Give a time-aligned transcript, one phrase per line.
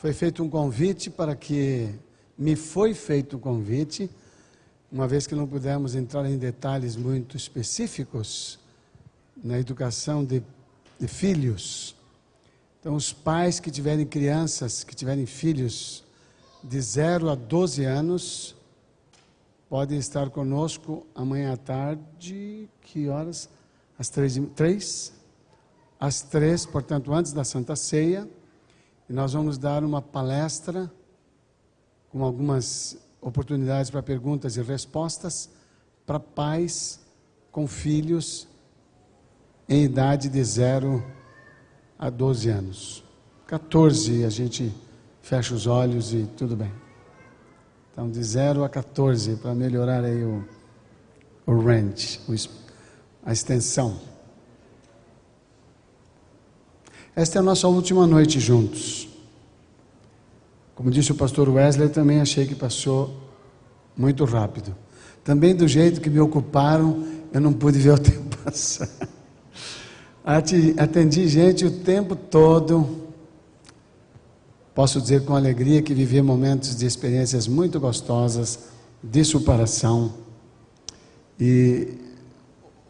[0.00, 1.94] foi feito um convite para que
[2.38, 4.08] me foi feito um convite,
[4.90, 8.58] uma vez que não pudemos entrar em detalhes muito específicos
[9.44, 10.42] na educação de,
[10.98, 11.94] de filhos.
[12.80, 16.02] Então, os pais que tiverem crianças, que tiverem filhos
[16.64, 18.56] de 0 a 12 anos,
[19.68, 22.70] podem estar conosco amanhã à tarde.
[22.80, 23.50] Que horas?
[23.98, 25.12] Às três, três?
[26.00, 28.26] Às três, portanto, antes da Santa Ceia.
[29.10, 30.88] E nós vamos dar uma palestra
[32.10, 35.50] com algumas oportunidades para perguntas e respostas
[36.06, 37.00] para pais
[37.50, 38.46] com filhos
[39.68, 41.04] em idade de 0
[41.98, 43.04] a 12 anos.
[43.48, 44.72] 14 a gente
[45.20, 46.72] fecha os olhos e tudo bem.
[47.90, 50.46] Então, de 0 a 14, para melhorar aí o,
[51.44, 52.20] o range,
[53.24, 54.00] a extensão.
[57.14, 59.08] Esta é a nossa última noite juntos.
[60.74, 63.14] Como disse o pastor Wesley, também achei que passou
[63.96, 64.74] muito rápido.
[65.22, 68.88] Também do jeito que me ocuparam, eu não pude ver o tempo passar.
[70.78, 73.00] Atendi gente o tempo todo.
[74.74, 78.70] Posso dizer com alegria que vivi momentos de experiências muito gostosas
[79.02, 80.14] de superação.
[81.38, 81.88] E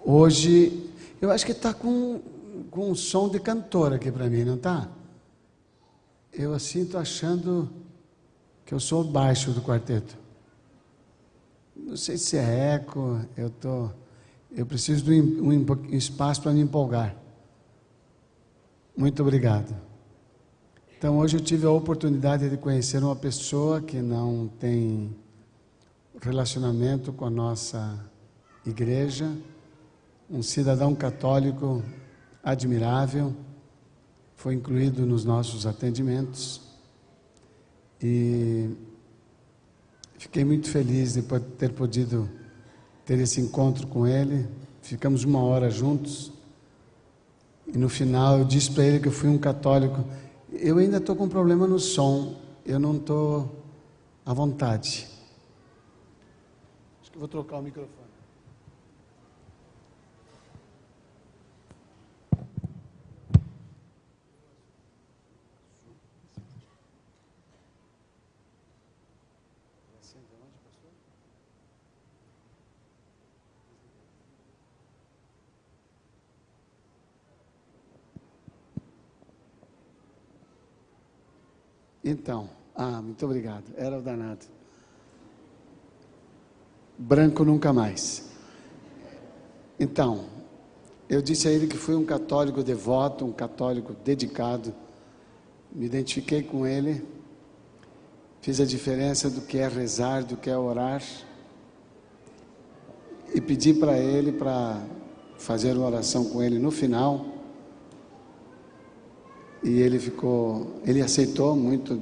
[0.04, 0.90] hoje,
[1.20, 2.20] eu acho que está com,
[2.70, 4.88] com um som de cantor aqui para mim, não está?
[6.32, 7.70] Eu assim estou achando
[8.64, 10.16] que eu sou baixo do quarteto.
[11.74, 13.90] Não sei se é eco, eu tô,
[14.52, 17.16] eu preciso de um, um espaço para me empolgar.
[18.96, 19.74] Muito obrigado.
[20.96, 25.16] Então, hoje eu tive a oportunidade de conhecer uma pessoa que não tem
[26.20, 27.98] relacionamento com a nossa
[28.66, 29.34] igreja,
[30.28, 31.82] um cidadão católico
[32.42, 33.34] admirável,
[34.36, 36.60] foi incluído nos nossos atendimentos
[38.02, 38.70] e
[40.18, 41.22] fiquei muito feliz de
[41.58, 42.28] ter podido
[43.04, 44.48] ter esse encontro com ele.
[44.80, 46.32] Ficamos uma hora juntos
[47.66, 50.04] e no final eu disse para ele que eu fui um católico.
[50.50, 53.62] Eu ainda estou com problema no som, eu não estou
[54.24, 55.06] à vontade.
[57.02, 57.99] Acho que vou trocar o microfone.
[82.10, 83.62] Então, ah, muito obrigado.
[83.76, 84.44] Era o danado.
[86.98, 88.28] Branco nunca mais.
[89.78, 90.24] Então,
[91.08, 94.74] eu disse a ele que fui um católico devoto, um católico dedicado.
[95.70, 97.06] Me identifiquei com ele.
[98.40, 101.02] Fiz a diferença do que é rezar, do que é orar.
[103.32, 104.82] E pedi para ele para
[105.38, 107.39] fazer uma oração com ele no final
[109.62, 112.00] e ele ficou, ele aceitou muito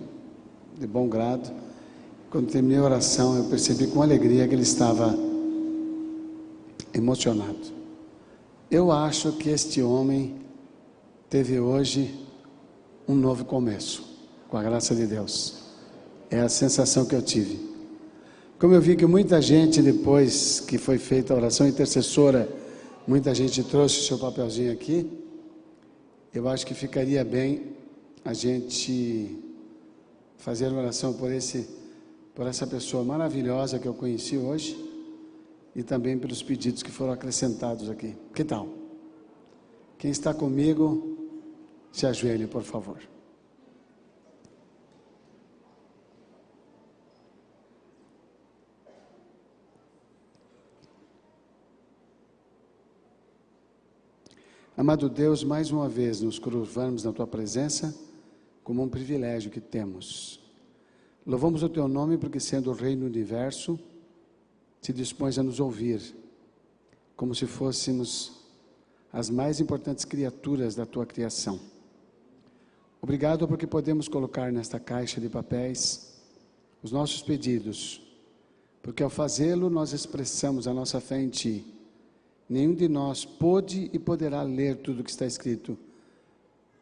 [0.79, 1.51] de bom grado.
[2.31, 5.15] Quando terminei a oração, eu percebi com alegria que ele estava
[6.95, 7.79] emocionado.
[8.71, 10.37] Eu acho que este homem
[11.29, 12.15] teve hoje
[13.09, 14.05] um novo começo,
[14.49, 15.65] com a graça de Deus.
[16.31, 17.67] É a sensação que eu tive.
[18.59, 22.49] Como eu vi que muita gente, depois que foi feita a oração intercessora,
[23.07, 25.18] muita gente trouxe o seu papelzinho aqui
[26.33, 27.77] eu acho que ficaria bem
[28.25, 29.39] a gente
[30.37, 31.77] fazer oração por esse
[32.35, 34.77] por essa pessoa maravilhosa que eu conheci hoje
[35.75, 38.15] e também pelos pedidos que foram acrescentados aqui.
[38.33, 38.69] Que tal?
[39.99, 41.19] Quem está comigo,
[41.91, 43.01] se ajoelhe, por favor.
[54.79, 57.93] Amado Deus, mais uma vez nos curvamos na tua presença
[58.63, 60.39] como um privilégio que temos.
[61.27, 63.77] Louvamos o teu nome porque, sendo o Rei do universo,
[64.81, 66.01] te dispões a nos ouvir,
[67.17, 68.41] como se fôssemos
[69.13, 71.59] as mais importantes criaturas da tua criação.
[73.03, 76.23] Obrigado porque podemos colocar nesta caixa de papéis
[76.85, 78.01] os nossos pedidos,
[78.81, 81.78] porque ao fazê-lo nós expressamos a nossa fé em Ti
[82.49, 85.77] Nenhum de nós pôde e poderá ler tudo o que está escrito,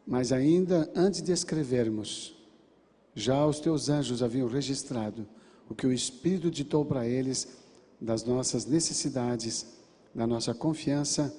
[0.05, 2.33] mas ainda antes de escrevermos,
[3.13, 5.27] já os teus anjos haviam registrado
[5.69, 7.47] o que o Espírito ditou para eles
[7.99, 9.65] das nossas necessidades,
[10.15, 11.35] da nossa confiança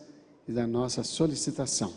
[0.47, 1.93] e da nossa solicitação.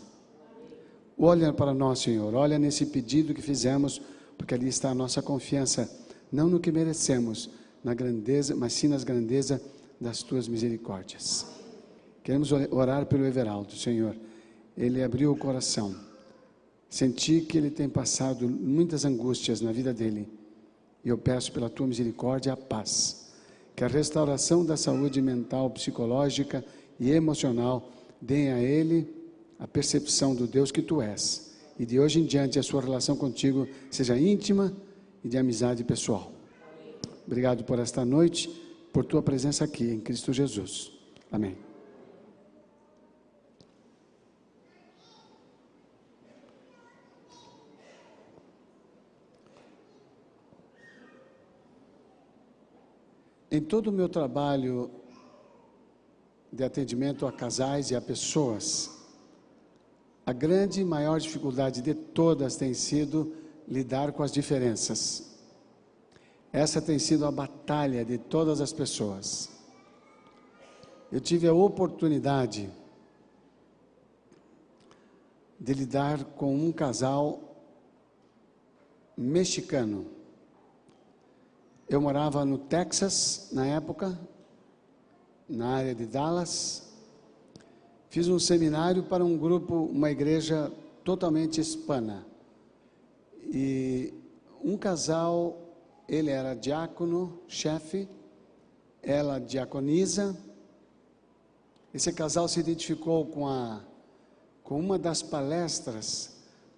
[1.18, 4.00] Olha para nós, Senhor, olha nesse pedido que fizemos
[4.38, 5.90] porque ali está a nossa confiança,
[6.32, 7.50] não no que merecemos,
[7.84, 9.60] na grandeza, mas sim nas grandezas
[10.00, 11.61] das tuas misericórdias.
[12.22, 14.16] Queremos orar pelo Everaldo, Senhor.
[14.76, 15.94] Ele abriu o coração.
[16.88, 20.28] Senti que ele tem passado muitas angústias na vida dele.
[21.04, 23.32] E eu peço pela tua misericórdia a paz.
[23.74, 26.64] Que a restauração da saúde mental, psicológica
[27.00, 27.90] e emocional
[28.20, 29.08] dê a ele
[29.58, 31.52] a percepção do Deus que tu és.
[31.78, 34.72] E de hoje em diante a sua relação contigo seja íntima
[35.24, 36.32] e de amizade pessoal.
[37.26, 38.48] Obrigado por esta noite,
[38.92, 40.92] por tua presença aqui em Cristo Jesus.
[41.30, 41.71] Amém.
[53.54, 54.90] Em todo o meu trabalho
[56.50, 58.90] de atendimento a casais e a pessoas,
[60.24, 63.36] a grande e maior dificuldade de todas tem sido
[63.68, 65.36] lidar com as diferenças.
[66.50, 69.50] Essa tem sido a batalha de todas as pessoas.
[71.12, 72.70] Eu tive a oportunidade
[75.60, 77.38] de lidar com um casal
[79.14, 80.21] mexicano
[81.88, 84.18] eu morava no Texas na época,
[85.48, 86.90] na área de Dallas.
[88.08, 90.72] Fiz um seminário para um grupo, uma igreja
[91.04, 92.26] totalmente hispana.
[93.44, 94.14] E
[94.62, 95.56] um casal,
[96.08, 98.08] ele era diácono, chefe,
[99.02, 100.36] ela diaconisa.
[101.92, 103.84] Esse casal se identificou com a
[104.62, 106.32] com uma das palestras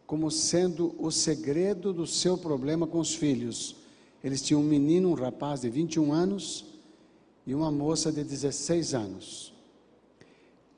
[0.07, 3.77] como sendo o segredo do seu problema com os filhos.
[4.25, 6.65] Eles tinham um menino, um rapaz de 21 anos
[7.47, 9.53] e uma moça de 16 anos.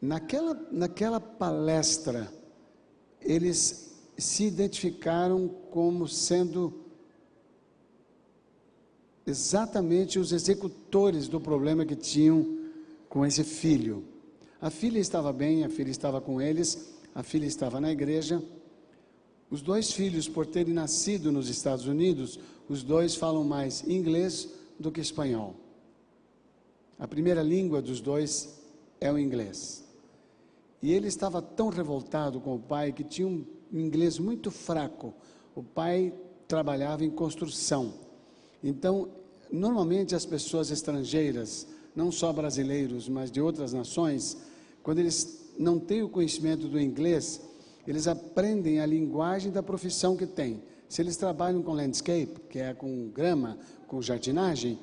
[0.02, 2.28] Naquela, naquela palestra,
[3.20, 6.75] eles se identificaram como sendo
[9.25, 12.58] exatamente os executores do problema que tinham
[13.08, 14.02] com esse filho.
[14.60, 18.42] A filha estava bem, a filha estava com eles, a filha estava na igreja.
[19.49, 24.48] Os dois filhos, por terem nascido nos Estados Unidos, os dois falam mais inglês
[24.78, 25.54] do que espanhol.
[26.98, 28.58] A primeira língua dos dois
[29.00, 29.84] é o inglês.
[30.82, 35.12] E ele estava tão revoltado com o pai que tinha um inglês muito fraco.
[35.54, 36.12] O pai
[36.46, 37.94] trabalhava em construção.
[38.62, 39.08] Então,
[39.50, 44.36] normalmente as pessoas estrangeiras, não só brasileiros, mas de outras nações,
[44.82, 47.40] quando eles não têm o conhecimento do inglês,
[47.86, 50.62] eles aprendem a linguagem da profissão que têm.
[50.88, 54.78] Se eles trabalham com landscape, que é com grama, com jardinagem,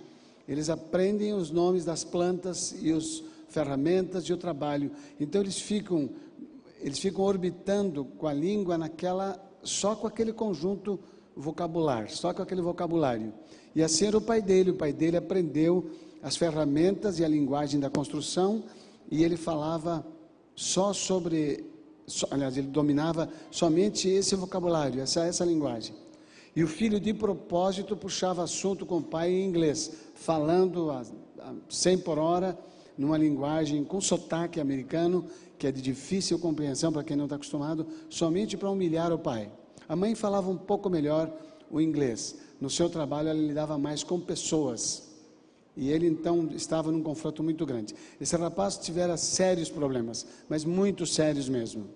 [0.48, 4.92] eles aprendem os nomes das plantas e as ferramentas de o trabalho.
[5.20, 6.10] Então eles ficam
[6.82, 11.00] eles ficam orbitando com a língua naquela só com aquele conjunto
[11.34, 13.34] vocabular, só com aquele vocabulário.
[13.74, 15.90] E assim era o pai dele, o pai dele aprendeu
[16.22, 18.64] as ferramentas e a linguagem da construção
[19.10, 20.06] e ele falava
[20.56, 21.66] só sobre
[22.30, 25.96] aliás, ele dominava somente esse vocabulário, essa, essa linguagem.
[26.56, 31.02] E o filho, de propósito, puxava assunto com o pai em inglês, falando a,
[31.40, 32.58] a 100 por hora,
[32.98, 35.26] numa linguagem com sotaque americano,
[35.58, 39.52] que é de difícil compreensão para quem não está acostumado, somente para humilhar o pai.
[39.90, 41.32] A mãe falava um pouco melhor
[41.72, 42.38] o inglês.
[42.62, 45.13] No seu trabalho, ela lidava mais com pessoas.
[45.76, 47.96] E ele então estava num confronto muito grande.
[48.22, 51.88] Esse rapaz tivera sérios problemas, mas muito sérios mesmo.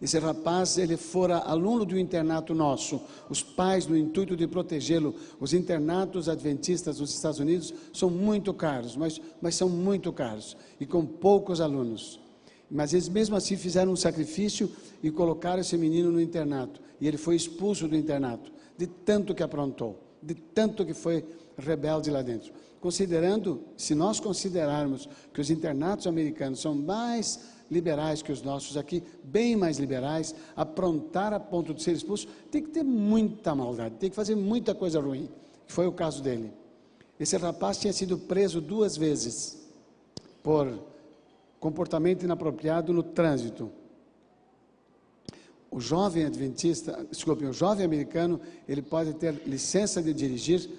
[0.00, 3.00] Esse rapaz, ele fora aluno do internato nosso.
[3.30, 8.94] Os pais, no intuito de protegê-lo, os internatos adventistas dos Estados Unidos são muito caros,
[8.94, 12.20] mas, mas são muito caros e com poucos alunos.
[12.70, 14.70] Mas eles mesmo assim fizeram um sacrifício
[15.02, 16.80] e colocaram esse menino no internato.
[17.00, 21.24] E ele foi expulso do internato, de tanto que aprontou, de tanto que foi
[21.58, 22.52] rebelde lá dentro.
[22.80, 29.02] Considerando, se nós considerarmos que os internatos americanos são mais liberais que os nossos aqui,
[29.24, 34.10] bem mais liberais, aprontar a ponto de ser expulso, tem que ter muita maldade, tem
[34.10, 35.28] que fazer muita coisa ruim.
[35.66, 36.52] Foi o caso dele.
[37.18, 39.66] Esse rapaz tinha sido preso duas vezes
[40.42, 40.78] por
[41.58, 43.70] comportamento inapropriado no trânsito.
[45.70, 50.70] O jovem adventista, desculpe, o jovem americano, ele pode ter licença de dirigir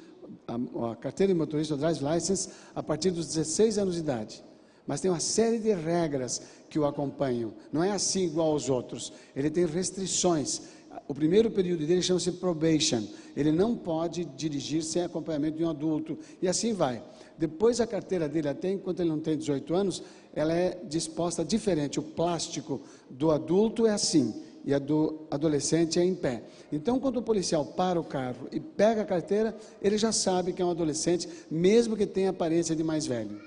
[0.47, 4.43] a, a carteira de motorista, o drive license, a partir dos 16 anos de idade.
[4.87, 7.53] Mas tem uma série de regras que o acompanham.
[7.71, 9.11] Não é assim igual aos outros.
[9.35, 10.61] Ele tem restrições.
[11.07, 13.03] O primeiro período dele chama-se probation.
[13.35, 16.17] Ele não pode dirigir sem acompanhamento de um adulto.
[16.41, 17.03] E assim vai.
[17.37, 20.01] Depois a carteira dele, até enquanto ele não tem 18 anos,
[20.33, 21.99] ela é disposta diferente.
[21.99, 24.33] O plástico do adulto é assim.
[24.67, 26.43] E a do adolescente é em pé.
[26.73, 30.61] Então, quando o policial para o carro e pega a carteira, ele já sabe que
[30.61, 33.39] é um adolescente, mesmo que tenha aparência de mais velho.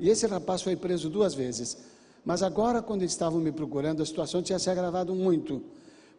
[0.00, 1.78] E esse rapaz foi preso duas vezes.
[2.24, 5.62] Mas agora, quando eles estavam me procurando, a situação tinha se agravado muito,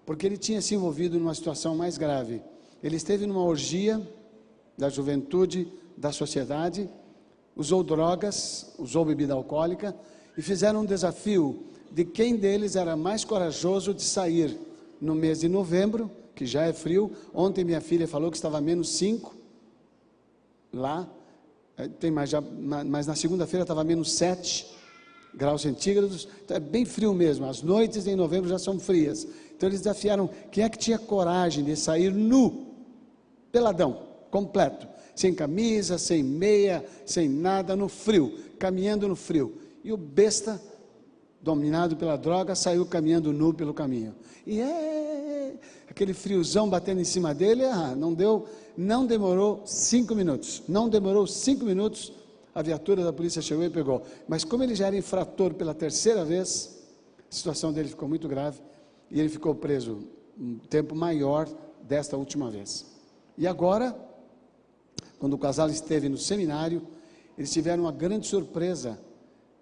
[0.06, 2.42] porque ele tinha se envolvido numa situação mais grave.
[2.82, 4.02] Ele esteve numa orgia
[4.78, 5.68] da juventude,
[5.98, 6.90] da sociedade,
[7.58, 9.94] usou drogas, usou bebida alcoólica
[10.38, 14.58] e fizeram um desafio de quem deles era mais corajoso de sair
[15.00, 17.12] no mês de novembro, que já é frio.
[17.34, 19.36] Ontem minha filha falou que estava menos 5
[20.72, 21.08] lá,
[21.78, 24.68] é, tem mais já, mas na segunda-feira estava menos 7
[25.34, 27.46] graus centígrados, então é bem frio mesmo.
[27.46, 29.28] As noites em novembro já são frias.
[29.56, 32.68] Então eles desafiaram quem é que tinha coragem de sair nu,
[33.52, 39.58] peladão, completo, sem camisa, sem meia, sem nada, no frio, caminhando no frio.
[39.84, 40.62] E o besta
[41.42, 44.14] dominado pela droga, saiu caminhando nu pelo caminho.
[44.46, 45.54] E é,
[45.88, 50.64] aquele friozão batendo em cima dele, ah, não deu, não demorou cinco minutos.
[50.68, 52.12] Não demorou cinco minutos,
[52.54, 54.04] a viatura da polícia chegou e pegou.
[54.28, 56.78] Mas como ele já era infrator pela terceira vez,
[57.30, 58.60] a situação dele ficou muito grave
[59.10, 60.08] e ele ficou preso
[60.40, 61.48] um tempo maior
[61.84, 62.86] desta última vez.
[63.38, 63.96] E agora,
[65.18, 66.82] quando o casal esteve no seminário,
[67.38, 69.00] eles tiveram uma grande surpresa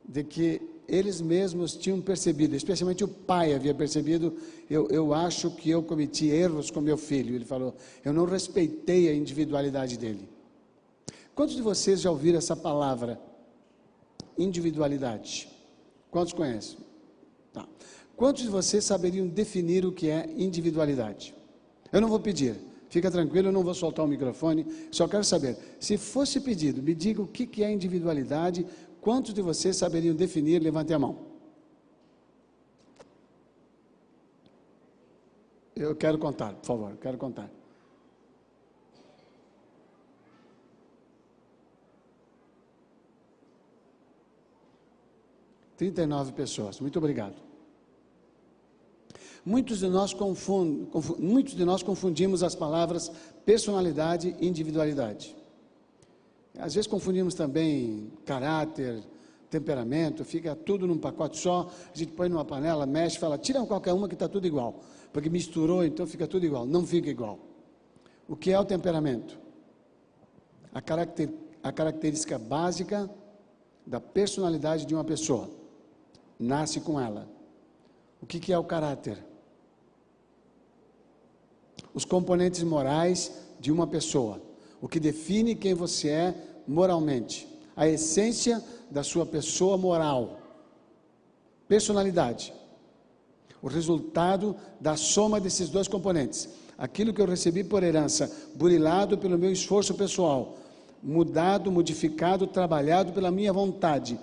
[0.04, 4.38] de que eles mesmos tinham percebido, especialmente o pai havia percebido,
[4.70, 7.36] eu, eu acho que eu cometi erros com meu filho.
[7.36, 7.76] Ele falou,
[8.06, 10.30] eu não respeitei a individualidade dele.
[11.36, 13.20] Quantos de vocês já ouviram essa palavra?
[14.38, 15.50] Individualidade.
[16.10, 16.78] Quantos conhecem?
[17.52, 17.68] Tá.
[18.16, 21.36] Quantos de vocês saberiam definir o que é individualidade?
[21.92, 22.56] Eu não vou pedir,
[22.90, 26.96] fica tranquilo, eu não vou soltar o microfone, só quero saber, se fosse pedido, me
[26.96, 28.66] diga o que é individualidade,
[29.08, 30.62] Quantos de vocês saberiam definir?
[30.62, 31.18] Levante a mão.
[35.74, 37.50] Eu quero contar, por favor, quero contar.
[45.78, 46.82] Trinta e nove pessoas.
[46.82, 47.38] Muito obrigado.
[49.46, 53.10] Muitos de, nós confund, muitos de nós confundimos as palavras
[53.46, 55.37] personalidade e individualidade.
[56.60, 59.04] Às vezes confundimos também caráter,
[59.50, 63.94] temperamento, fica tudo num pacote só, a gente põe numa panela, mexe, fala, tira qualquer
[63.94, 64.82] uma que está tudo igual,
[65.14, 66.66] porque misturou, então fica tudo igual.
[66.66, 67.40] Não fica igual.
[68.28, 69.40] O que é o temperamento?
[70.74, 71.30] A, caracter,
[71.64, 73.10] a característica básica
[73.86, 75.50] da personalidade de uma pessoa.
[76.38, 77.30] Nasce com ela.
[78.22, 79.24] O que, que é o caráter?
[81.94, 84.47] Os componentes morais de uma pessoa
[84.82, 86.36] o que define quem você é
[86.68, 90.40] moralmente, a essência da sua pessoa moral,
[91.68, 92.54] personalidade,
[93.62, 99.38] o resultado da soma desses dois componentes, aquilo que eu recebi por herança, burilado pelo
[99.38, 100.58] meu esforço pessoal,
[101.02, 104.20] mudado, modificado, trabalhado pela minha vontade,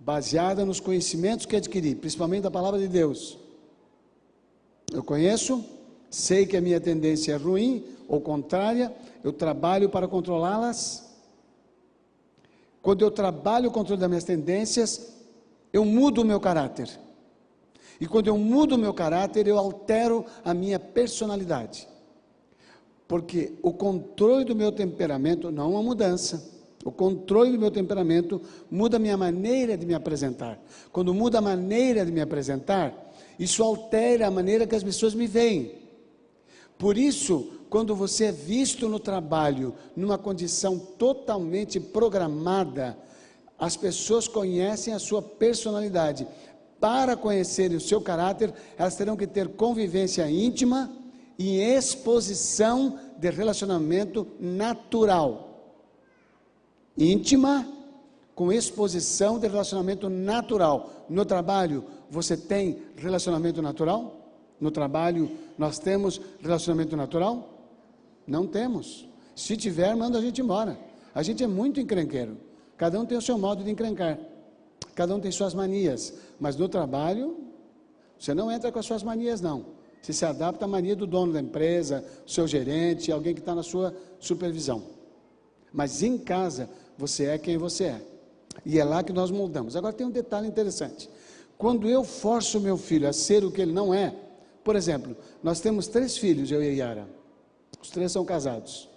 [0.00, 3.38] baseada nos conhecimentos que adquiri, principalmente da palavra de Deus.
[4.92, 5.64] Eu conheço,
[6.10, 11.08] sei que a minha tendência é ruim ou contrária, eu trabalho para controlá-las.
[12.80, 15.12] Quando eu trabalho o controle das minhas tendências,
[15.72, 16.88] eu mudo o meu caráter.
[18.00, 21.88] E quando eu mudo o meu caráter, eu altero a minha personalidade.
[23.06, 26.56] Porque o controle do meu temperamento não é uma mudança.
[26.84, 30.62] O controle do meu temperamento muda a minha maneira de me apresentar.
[30.92, 35.26] Quando muda a maneira de me apresentar, isso altera a maneira que as pessoas me
[35.26, 35.87] veem.
[36.78, 42.96] Por isso, quando você é visto no trabalho numa condição totalmente programada,
[43.58, 46.26] as pessoas conhecem a sua personalidade.
[46.80, 50.90] Para conhecerem o seu caráter, elas terão que ter convivência íntima
[51.36, 55.74] e exposição de relacionamento natural.
[56.96, 57.66] Íntima
[58.34, 61.06] com exposição de relacionamento natural.
[61.08, 64.17] No trabalho, você tem relacionamento natural?
[64.60, 67.48] No trabalho, nós temos relacionamento natural?
[68.26, 69.08] Não temos.
[69.34, 70.78] Se tiver, manda a gente embora.
[71.14, 72.36] A gente é muito encrenqueiro.
[72.76, 74.18] Cada um tem o seu modo de encrencar.
[74.94, 76.14] Cada um tem suas manias.
[76.40, 77.36] Mas no trabalho,
[78.18, 79.66] você não entra com as suas manias, não.
[80.02, 83.62] Você se adapta à mania do dono da empresa, seu gerente, alguém que está na
[83.62, 84.82] sua supervisão.
[85.72, 88.02] Mas em casa, você é quem você é.
[88.64, 89.76] E é lá que nós moldamos.
[89.76, 91.08] Agora tem um detalhe interessante.
[91.56, 94.14] Quando eu forço meu filho a ser o que ele não é,
[94.64, 97.08] por exemplo, nós temos três filhos, eu e a Yara.
[97.80, 98.88] Os três são casados.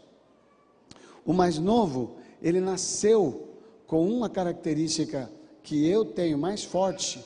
[1.26, 3.50] O mais novo, ele nasceu
[3.86, 5.32] com uma característica
[5.64, 7.24] que eu tenho mais forte,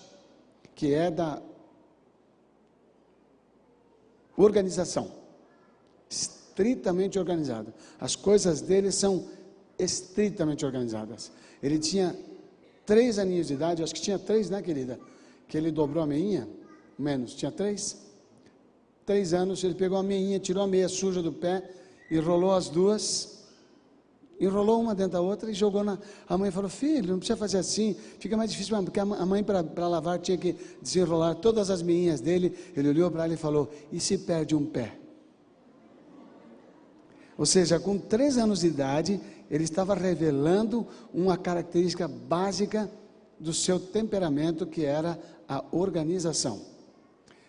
[0.75, 1.41] que é da
[4.37, 5.09] Organização.
[6.09, 7.73] Estritamente organizado.
[7.99, 9.27] As coisas dele são
[9.79, 11.31] estritamente organizadas.
[11.63, 12.15] Ele tinha
[12.85, 14.99] três aninhos de idade, acho que tinha três, né, querida?
[15.47, 16.47] Que ele dobrou a meinha,
[16.97, 18.04] menos, tinha três.
[19.05, 21.63] Três anos, ele pegou a meinha, tirou a meia suja do pé,
[22.09, 23.45] enrolou as duas,
[24.39, 25.99] enrolou uma dentro da outra e jogou na.
[26.27, 29.87] A mãe falou: Filho, não precisa fazer assim, fica mais difícil, porque a mãe, para
[29.87, 32.57] lavar, tinha que desenrolar todas as meinhas dele.
[32.75, 34.97] Ele olhou para ela e falou: E se perde um pé?
[37.37, 39.21] Ou seja, com três anos de idade,
[39.51, 42.89] ele estava revelando uma característica básica
[43.39, 46.61] do seu temperamento, que era a organização.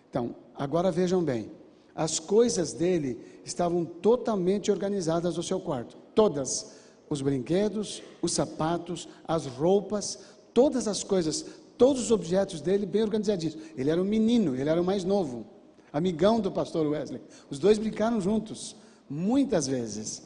[0.09, 1.51] Então, agora vejam bem:
[1.95, 6.75] as coisas dele estavam totalmente organizadas no seu quarto, todas.
[7.09, 10.19] Os brinquedos, os sapatos, as roupas,
[10.53, 11.45] todas as coisas,
[11.77, 13.57] todos os objetos dele bem organizadinhos.
[13.77, 15.45] Ele era um menino, ele era o mais novo,
[15.93, 17.21] amigão do pastor Wesley.
[17.49, 18.75] Os dois brincaram juntos,
[19.09, 20.21] muitas vezes.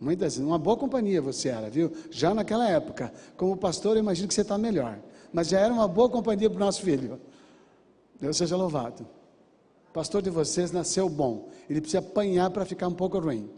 [0.00, 1.90] Muitas vezes, uma boa companhia você era, viu?
[2.10, 3.12] Já naquela época.
[3.36, 4.98] Como pastor, eu imagino que você está melhor.
[5.32, 7.20] Mas já era uma boa companhia para o nosso filho.
[8.20, 9.04] Deus seja louvado.
[9.92, 11.48] Pastor de vocês nasceu bom.
[11.68, 13.48] Ele precisa apanhar para ficar um pouco ruim.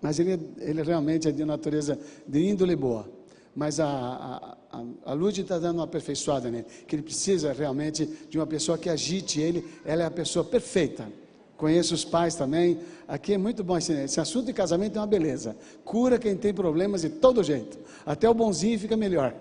[0.00, 3.08] Mas ele, ele realmente é de natureza de índole boa.
[3.54, 4.82] Mas a, a,
[5.12, 6.66] a, está dando uma aperfeiçoada nele.
[6.86, 9.66] Que ele precisa realmente de uma pessoa que agite ele.
[9.84, 11.08] Ela é a pessoa perfeita.
[11.56, 12.78] Conheço os pais também.
[13.08, 15.56] Aqui é muito bom esse, esse assunto de casamento é uma beleza.
[15.84, 17.78] Cura quem tem problemas de todo jeito.
[18.06, 19.34] Até o bonzinho fica melhor.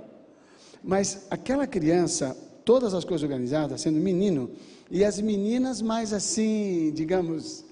[0.84, 2.36] Mas aquela criança,
[2.68, 4.52] todas as coisas organizadas, sendo menino,
[4.92, 7.64] e as meninas mais assim, digamos,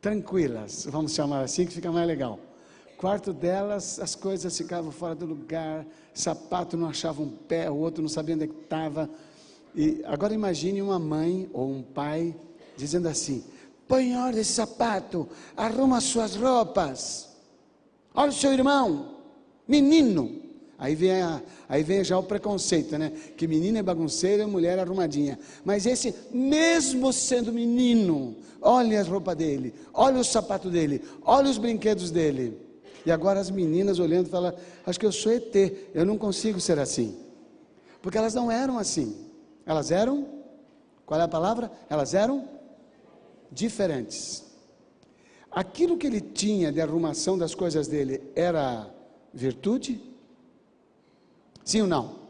[0.00, 2.40] tranquilas, vamos chamar assim, que fica mais legal.
[2.96, 8.00] Quarto delas, as coisas ficavam fora do lugar, sapato não achava um pé, o outro
[8.00, 9.10] não sabia onde é estava.
[9.74, 12.34] E agora imagine uma mãe ou um pai
[12.78, 13.44] dizendo assim:
[13.86, 17.28] põe em ordem esse sapato, arruma as suas roupas.
[18.14, 19.16] Olha o seu irmão,
[19.68, 20.43] menino.
[20.84, 23.10] Aí vem, a, aí vem já o preconceito, né?
[23.38, 25.38] Que menino é bagunceiro e mulher é arrumadinha.
[25.64, 31.56] Mas esse, mesmo sendo menino, olha as roupas dele, olha o sapato dele, olha os
[31.56, 32.58] brinquedos dele.
[33.06, 34.52] E agora as meninas olhando falam:
[34.84, 35.54] Acho que eu sou ET,
[35.94, 37.16] eu não consigo ser assim.
[38.02, 39.16] Porque elas não eram assim.
[39.64, 40.28] Elas eram,
[41.06, 41.72] qual é a palavra?
[41.88, 42.46] Elas eram
[43.50, 44.44] diferentes.
[45.50, 48.94] Aquilo que ele tinha de arrumação das coisas dele era
[49.32, 50.13] virtude?
[51.64, 52.24] Sim ou não?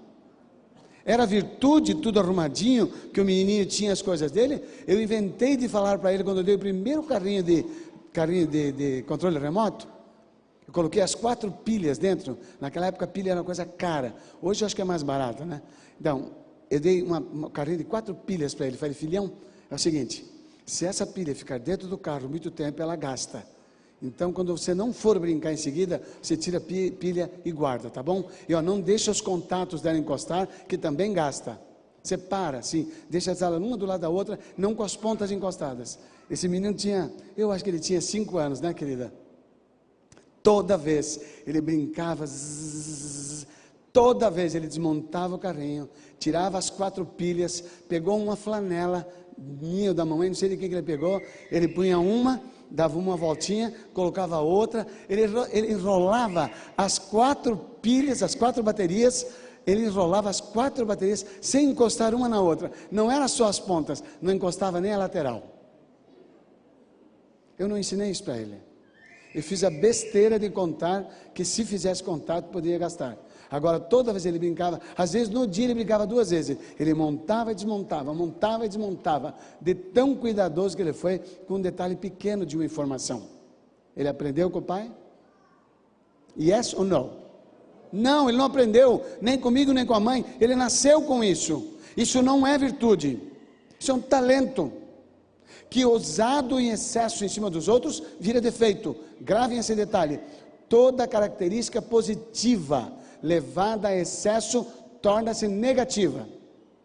[1.05, 4.62] Era virtude tudo arrumadinho, que o menininho tinha as coisas dele?
[4.87, 7.66] Eu inventei de falar para ele quando eu dei o primeiro carrinho de,
[8.12, 9.87] carrinho de, de controle remoto.
[10.66, 12.38] Eu coloquei as quatro pilhas dentro.
[12.59, 14.14] Naquela época a pilha era uma coisa cara.
[14.40, 15.61] Hoje eu acho que é mais barata, né?
[16.01, 16.31] Então,
[16.70, 18.77] eu dei uma, uma carrinho de quatro pilhas para ele.
[18.79, 19.31] Falei, filhão,
[19.70, 20.25] é o seguinte:
[20.64, 23.47] se essa pilha ficar dentro do carro muito tempo, ela gasta.
[24.05, 28.29] Então, quando você não for brincar em seguida, você tira pilha e guarda, tá bom?
[28.47, 31.59] E ó, não deixa os contatos dela encostar, que também gasta.
[32.03, 35.31] Você para, assim, deixa as alas uma do lado da outra, não com as pontas
[35.33, 35.99] encostadas.
[36.29, 39.11] Esse menino tinha, eu acho que ele tinha cinco anos, né, querida?
[40.43, 43.47] Toda vez ele brincava, zzz,
[43.90, 45.88] toda vez ele desmontava o carrinho,
[46.19, 50.75] tirava as quatro pilhas, pegou uma flanela, minha da mamãe, não sei de quem que
[50.75, 57.57] ele pegou, ele punha uma, dava uma voltinha, colocava outra, ele, ele enrolava as quatro
[57.81, 59.27] pilhas, as quatro baterias,
[59.66, 62.70] ele enrolava as quatro baterias sem encostar uma na outra.
[62.90, 65.42] Não era só as pontas, não encostava nem a lateral.
[67.59, 68.61] Eu não ensinei isso para ele.
[69.35, 73.18] Eu fiz a besteira de contar que se fizesse contato poderia gastar.
[73.50, 76.57] Agora, toda vez ele brincava, às vezes no dia ele brincava duas vezes.
[76.78, 81.61] Ele montava e desmontava, montava e desmontava, de tão cuidadoso que ele foi com um
[81.61, 83.22] detalhe pequeno de uma informação.
[83.96, 84.90] Ele aprendeu com o pai?
[86.38, 87.24] Yes ou não?
[87.92, 90.24] Não, ele não aprendeu, nem comigo, nem com a mãe.
[90.40, 91.74] Ele nasceu com isso.
[91.96, 93.20] Isso não é virtude,
[93.78, 94.72] isso é um talento.
[95.70, 98.96] Que ousado em excesso em cima dos outros vira defeito.
[99.20, 100.20] Gravem esse detalhe.
[100.68, 102.92] Toda característica positiva
[103.25, 104.67] levada a excesso
[105.01, 106.29] torna-se negativa.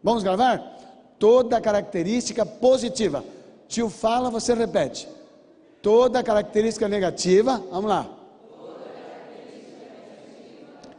[0.02, 0.78] Vamos gravar?
[1.18, 3.22] Toda característica positiva.
[3.68, 5.06] Tio fala, você repete.
[5.82, 8.08] Toda característica negativa, vamos lá.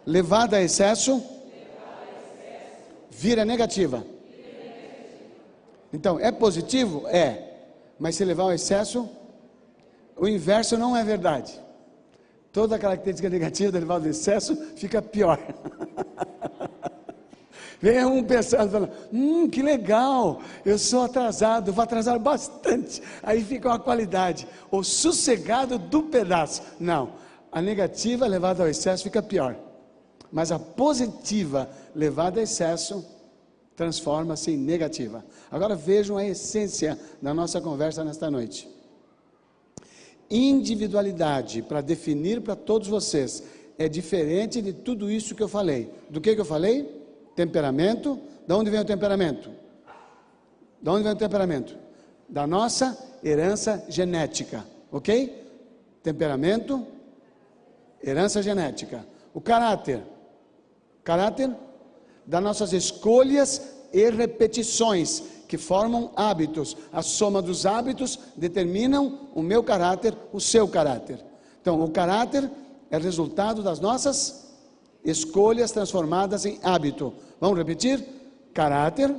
[0.06, 1.24] Levada a excesso,
[3.10, 4.06] vira negativa.
[5.92, 7.08] Então, é positivo?
[7.08, 7.50] É.
[8.00, 9.10] Mas se levar ao excesso,
[10.16, 11.60] o inverso não é verdade.
[12.52, 15.40] Toda característica negativa derivada do excesso fica pior.
[17.82, 23.02] Vem um pensando, falando, hum, que legal, eu sou atrasado, vou atrasar bastante.
[23.24, 26.62] Aí fica uma qualidade, o sossegado do pedaço.
[26.80, 27.14] Não,
[27.52, 29.56] a negativa levada ao excesso fica pior.
[30.32, 33.04] Mas a positiva levada a excesso
[33.76, 35.26] transforma-se em negativa.
[35.50, 38.70] Agora vejam a essência da nossa conversa nesta noite.
[40.32, 43.44] Individualidade, para definir para todos vocês,
[43.78, 45.91] é diferente de tudo isso que eu falei.
[46.10, 47.04] Do que, que eu falei?
[47.36, 48.17] Temperamento.
[48.48, 49.52] De onde vem o temperamento?
[50.82, 51.76] De onde vem o temperamento?
[52.30, 55.46] Da nossa herança genética, ok?
[56.02, 56.88] Temperamento,
[58.02, 59.06] herança genética.
[59.34, 60.02] O caráter,
[61.04, 61.54] caráter
[62.26, 66.78] das nossas escolhas e repetições que formam hábitos.
[66.94, 71.20] A soma dos hábitos determinam o meu caráter, o seu caráter.
[71.62, 72.50] Então, o caráter
[72.90, 74.50] é resultado das nossas
[75.04, 77.14] escolhas transformadas em hábito.
[77.38, 78.02] Vamos repetir?
[78.54, 79.14] Caráter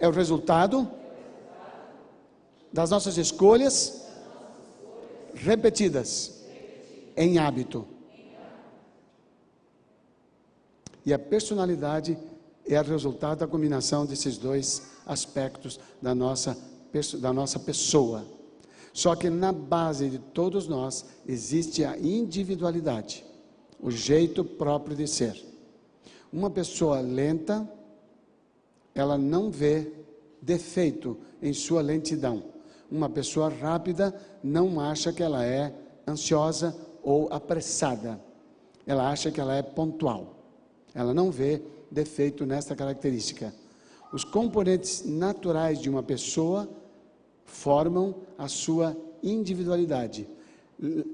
[0.00, 0.88] é o resultado
[2.72, 4.06] das nossas escolhas
[5.34, 6.42] repetidas
[7.14, 7.86] em hábito.
[11.04, 12.33] E a personalidade é
[12.66, 16.56] o resultado da combinação desses dois aspectos da nossa,
[17.20, 18.24] da nossa pessoa.
[18.92, 23.24] Só que na base de todos nós existe a individualidade
[23.84, 25.44] o jeito próprio de ser.
[26.32, 27.68] Uma pessoa lenta,
[28.94, 29.92] ela não vê
[30.40, 32.44] defeito em sua lentidão.
[32.90, 35.70] Uma pessoa rápida não acha que ela é
[36.08, 38.18] ansiosa ou apressada.
[38.86, 40.34] Ela acha que ela é pontual.
[40.94, 43.54] Ela não vê defeito nesta característica.
[44.12, 46.68] Os componentes naturais de uma pessoa
[47.44, 50.28] formam a sua individualidade,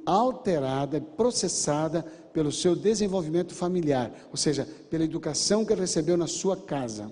[0.04, 2.02] alterada, processada
[2.32, 7.10] pelo seu desenvolvimento familiar, ou seja, pela educação que recebeu na sua casa.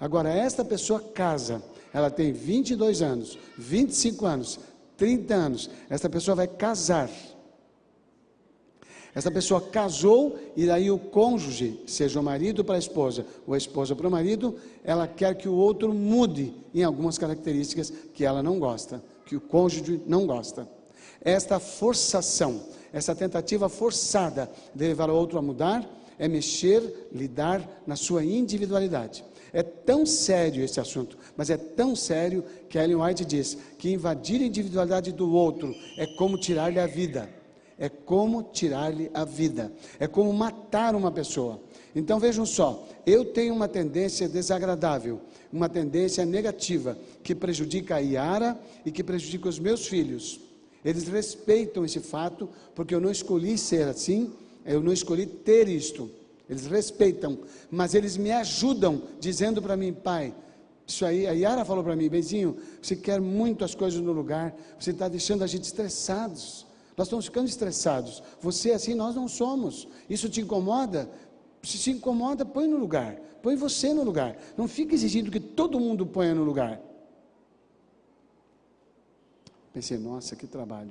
[0.00, 4.60] Agora, esta pessoa casa, ela tem 22 anos, 25 anos,
[4.96, 7.10] 30 anos, esta pessoa vai casar.
[9.18, 13.58] Essa pessoa casou e daí o cônjuge, seja o marido para a esposa ou a
[13.58, 14.54] esposa para o marido,
[14.84, 19.40] ela quer que o outro mude em algumas características que ela não gosta, que o
[19.40, 20.68] cônjuge não gosta.
[21.20, 22.60] Esta forçação
[22.92, 25.84] essa tentativa forçada de levar o outro a mudar
[26.16, 29.24] é mexer, lidar na sua individualidade.
[29.52, 34.40] É tão sério esse assunto, mas é tão sério que Ellen White diz que invadir
[34.40, 37.37] a individualidade do outro é como tirar-lhe a vida.
[37.78, 39.72] É como tirar-lhe a vida.
[40.00, 41.60] É como matar uma pessoa.
[41.94, 45.20] Então vejam só, eu tenho uma tendência desagradável,
[45.52, 50.40] uma tendência negativa que prejudica a Yara e que prejudica os meus filhos.
[50.84, 54.32] Eles respeitam esse fato, porque eu não escolhi ser assim,
[54.64, 56.10] eu não escolhi ter isto.
[56.48, 57.38] Eles respeitam,
[57.70, 60.34] mas eles me ajudam, dizendo para mim, pai,
[60.86, 64.56] isso aí, a Yara falou para mim, Benzinho, você quer muito as coisas no lugar,
[64.78, 66.66] você está deixando a gente estressados.
[66.98, 68.20] Nós estamos ficando estressados.
[68.40, 69.86] Você é assim, nós não somos.
[70.10, 71.08] Isso te incomoda?
[71.62, 73.14] Se te incomoda, põe no lugar.
[73.40, 74.36] Põe você no lugar.
[74.56, 76.80] Não fique exigindo que todo mundo ponha no lugar.
[79.72, 80.90] Pensei, nossa, que trabalho.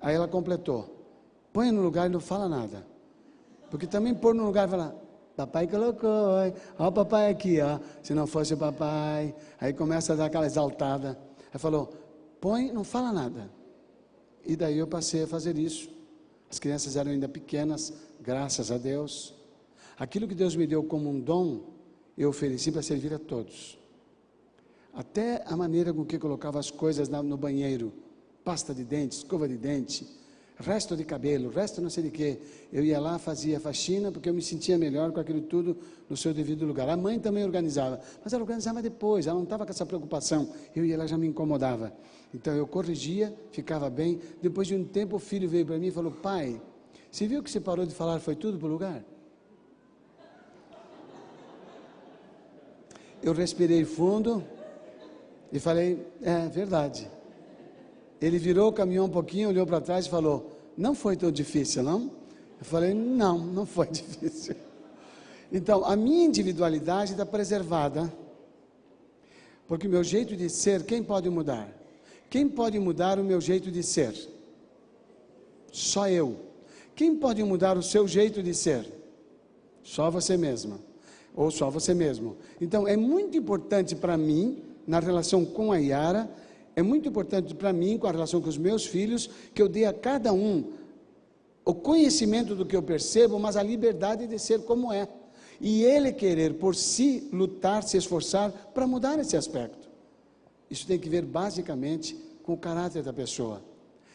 [0.00, 1.06] Aí ela completou:
[1.52, 2.84] põe no lugar e não fala nada.
[3.70, 4.92] Porque também pôr no lugar e falar,
[5.36, 7.78] papai colocou, olha o papai aqui, ó.
[8.02, 9.32] Se não fosse o papai.
[9.60, 11.16] Aí começa a dar aquela exaltada.
[11.54, 12.05] Aí falou,
[12.40, 13.50] põe, não fala nada.
[14.44, 15.90] E daí eu passei a fazer isso.
[16.50, 19.34] As crianças eram ainda pequenas, graças a Deus.
[19.98, 21.64] Aquilo que Deus me deu como um dom,
[22.16, 23.78] eu ofereci para servir a todos.
[24.92, 27.92] Até a maneira com que colocava as coisas no banheiro,
[28.44, 30.06] pasta de dente, escova de dente,
[30.58, 32.38] resto de cabelo, resto não sei de quê.
[32.72, 35.76] Eu ia lá, fazia faxina, porque eu me sentia melhor com aquilo tudo
[36.08, 36.88] no seu devido lugar.
[36.88, 40.48] A mãe também organizava, mas ela organizava depois, ela não estava com essa preocupação.
[40.74, 41.92] Eu ia lá, já me incomodava.
[42.34, 44.18] Então eu corrigia, ficava bem.
[44.40, 46.60] Depois de um tempo, o filho veio para mim e falou: Pai,
[47.10, 49.04] você viu que você parou de falar, foi tudo para o lugar?
[53.22, 54.42] Eu respirei fundo
[55.52, 57.15] e falei: É verdade.
[58.20, 62.10] Ele virou, caminhou um pouquinho, olhou para trás e falou: Não foi tão difícil, não?
[62.58, 64.56] Eu falei: Não, não foi difícil.
[65.52, 68.12] Então, a minha individualidade está preservada,
[69.68, 71.68] porque o meu jeito de ser, quem pode mudar?
[72.28, 74.14] Quem pode mudar o meu jeito de ser?
[75.70, 76.36] Só eu.
[76.94, 78.86] Quem pode mudar o seu jeito de ser?
[79.82, 80.80] Só você mesma.
[81.34, 82.36] Ou só você mesmo.
[82.60, 86.28] Então, é muito importante para mim na relação com a Yara,
[86.76, 89.86] é muito importante para mim, com a relação com os meus filhos, que eu dê
[89.86, 90.74] a cada um
[91.64, 95.08] o conhecimento do que eu percebo, mas a liberdade de ser como é.
[95.58, 99.88] E ele querer por si lutar, se esforçar para mudar esse aspecto.
[100.70, 103.64] Isso tem que ver basicamente com o caráter da pessoa.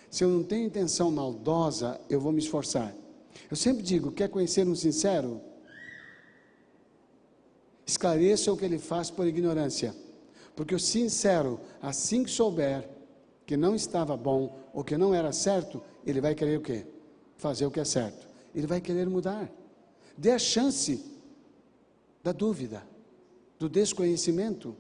[0.10, 2.96] Se eu não tenho intenção maldosa, eu vou me esforçar.
[3.50, 5.42] Eu sempre digo: quer conhecer um sincero?
[7.86, 9.94] Esclareça o que ele faz por ignorância.
[10.56, 12.90] Porque o sincero, assim que souber
[13.46, 16.86] que não estava bom ou que não era certo, ele vai querer o quê?
[17.38, 18.28] Fazer o que é certo.
[18.54, 19.50] Ele vai querer mudar.
[20.18, 21.04] Dê a chance
[22.24, 22.84] da dúvida,
[23.58, 24.76] do desconhecimento.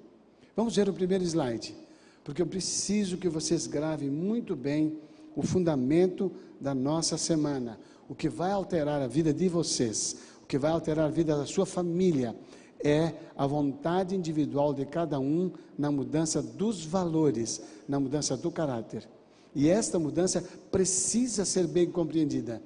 [0.55, 1.75] Vamos ver o primeiro slide,
[2.23, 4.99] porque eu preciso que vocês gravem muito bem
[5.35, 10.57] o fundamento da nossa semana, o que vai alterar a vida de vocês, o que
[10.57, 12.35] vai alterar a vida da sua família,
[12.83, 19.07] é a vontade individual de cada um na mudança dos valores, na mudança do caráter.
[19.53, 22.61] E esta mudança precisa ser bem compreendida.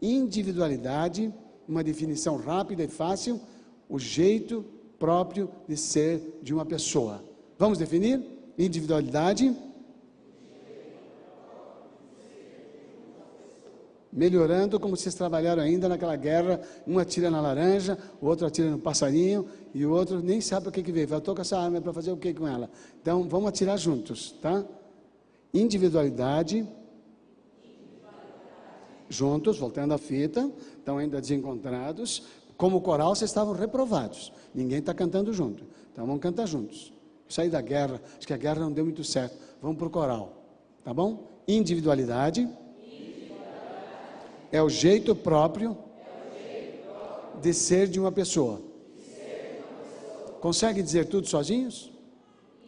[0.00, 1.32] Individualidade,
[1.68, 3.40] uma definição rápida e fácil,
[3.88, 4.64] o jeito
[4.98, 7.22] próprio de ser de uma pessoa.
[7.58, 8.22] Vamos definir?
[8.58, 9.54] Individualidade
[14.12, 18.78] melhorando como vocês trabalharam ainda naquela guerra, um atira na laranja, o outro atira no
[18.78, 21.06] passarinho e o outro nem sabe o que que veio.
[21.06, 22.68] Vai, estou com essa arma para fazer o que com ela?
[23.00, 24.64] Então, vamos atirar juntos, tá?
[25.54, 26.66] Individualidade,
[29.08, 32.24] juntos, voltando à fita, estão ainda desencontrados.
[32.56, 34.32] Como coral, vocês estavam reprovados.
[34.54, 35.64] Ninguém está cantando junto.
[35.92, 36.92] Então, vamos cantar juntos.
[37.28, 39.36] Sair da guerra, acho que a guerra não deu muito certo.
[39.62, 40.44] Vamos para o coral,
[40.82, 41.28] tá bom?
[41.46, 42.48] Individualidade
[44.52, 45.76] é o jeito próprio
[47.40, 48.60] de ser de uma pessoa.
[50.40, 51.92] Consegue dizer tudo sozinhos?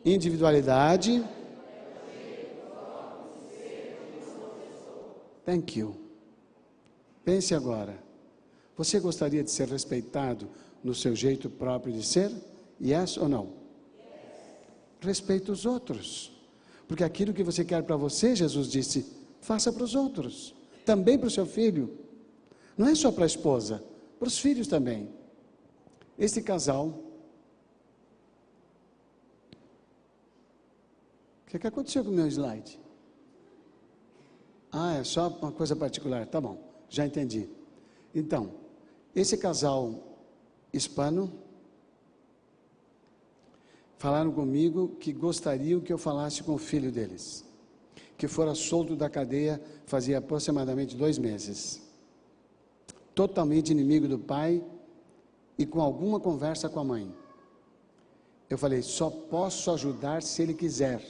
[0.04, 1.24] Individualidade.
[5.44, 5.96] Thank you.
[7.24, 7.98] Pense agora.
[8.76, 10.48] Você gostaria de ser respeitado
[10.82, 12.30] no seu jeito próprio de ser?
[12.80, 13.50] Yes ou não?
[15.00, 16.32] Respeite os outros.
[16.86, 19.06] Porque aquilo que você quer para você, Jesus disse,
[19.40, 21.98] faça para os outros também para o seu filho.
[22.76, 23.82] Não é só para a esposa,
[24.18, 25.08] para os filhos também.
[26.18, 26.86] Esse casal.
[31.46, 32.80] O que, é que aconteceu com o meu slide?
[34.70, 36.26] Ah, é só uma coisa particular.
[36.26, 37.48] Tá bom, já entendi.
[38.14, 38.54] Então,
[39.14, 40.18] esse casal
[40.72, 41.30] hispano
[43.98, 47.51] falaram comigo que gostariam que eu falasse com o filho deles
[48.22, 51.82] que fora solto da cadeia fazia aproximadamente dois meses.
[53.16, 54.62] Totalmente inimigo do pai
[55.58, 57.12] e com alguma conversa com a mãe.
[58.48, 61.02] Eu falei: só posso ajudar se ele quiser.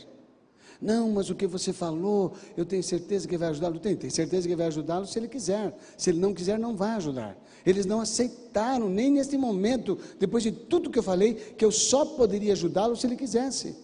[0.81, 3.79] Não, mas o que você falou, eu tenho certeza que vai ajudá-lo.
[3.79, 5.77] Tem certeza que vai ajudá-lo se ele quiser.
[5.99, 7.37] Se ele não quiser, não vai ajudar.
[7.67, 12.07] Eles não aceitaram, nem neste momento, depois de tudo que eu falei, que eu só
[12.07, 13.77] poderia ajudá-lo se ele quisesse.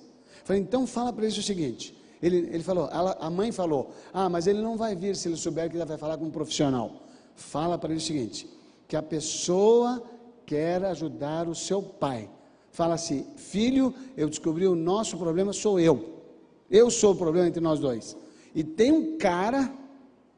[0.45, 4.29] Falei, então fala para eles o seguinte: ele, ele falou, ela, a mãe falou, ah,
[4.29, 7.03] mas ele não vai vir se ele souber que ele vai falar com um profissional.
[7.35, 8.49] Fala para ele o seguinte,
[8.87, 10.03] que a pessoa
[10.45, 12.29] quer ajudar o seu pai.
[12.71, 16.23] Fala assim, filho, eu descobri o nosso problema sou eu.
[16.71, 18.17] Eu sou o problema entre nós dois.
[18.55, 19.73] E tem um cara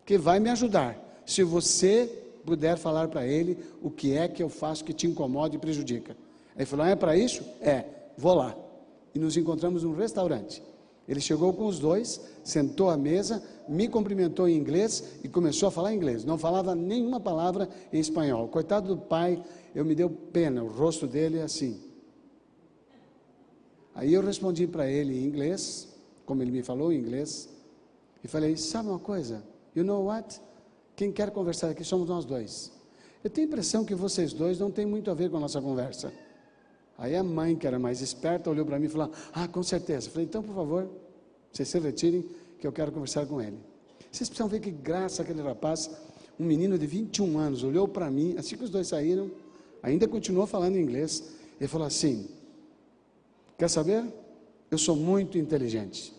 [0.05, 0.99] que vai me ajudar.
[1.25, 5.55] Se você puder falar para ele o que é que eu faço que te incomoda
[5.55, 6.17] e prejudica.
[6.57, 7.43] Ele falou: é para isso?
[7.61, 7.85] É,
[8.17, 8.57] vou lá.
[9.15, 10.63] E nos encontramos num restaurante.
[11.11, 15.73] Ele chegou com os dois, sentou à mesa, me cumprimentou em inglês e começou a
[15.73, 16.25] falar inglês.
[16.25, 18.47] Não falava nenhuma palavra em espanhol.
[18.47, 19.43] Coitado do pai,
[19.75, 21.81] eu me deu pena, o rosto dele é assim.
[23.93, 25.89] Aí eu respondi para ele em inglês,
[26.25, 27.49] como ele me falou em inglês,
[28.23, 29.43] e falei: Sabe uma coisa?
[29.75, 30.41] You know what?
[30.95, 32.71] Quem quer conversar aqui somos nós dois.
[33.25, 35.61] Eu tenho a impressão que vocês dois não têm muito a ver com a nossa
[35.61, 36.13] conversa.
[37.01, 40.09] Aí a mãe, que era mais esperta, olhou para mim e falou: Ah, com certeza.
[40.09, 40.87] Eu falei: Então, por favor,
[41.51, 42.23] vocês se retirem,
[42.61, 43.59] que eu quero conversar com ele.
[44.13, 45.91] Vocês precisam ver que graça aquele rapaz,
[46.39, 49.31] um menino de 21 anos, olhou para mim, assim que os dois saíram,
[49.83, 51.25] ainda continuou falando inglês.
[51.59, 52.29] Ele falou assim:
[53.57, 54.05] Quer saber?
[54.71, 56.13] Eu sou muito inteligente.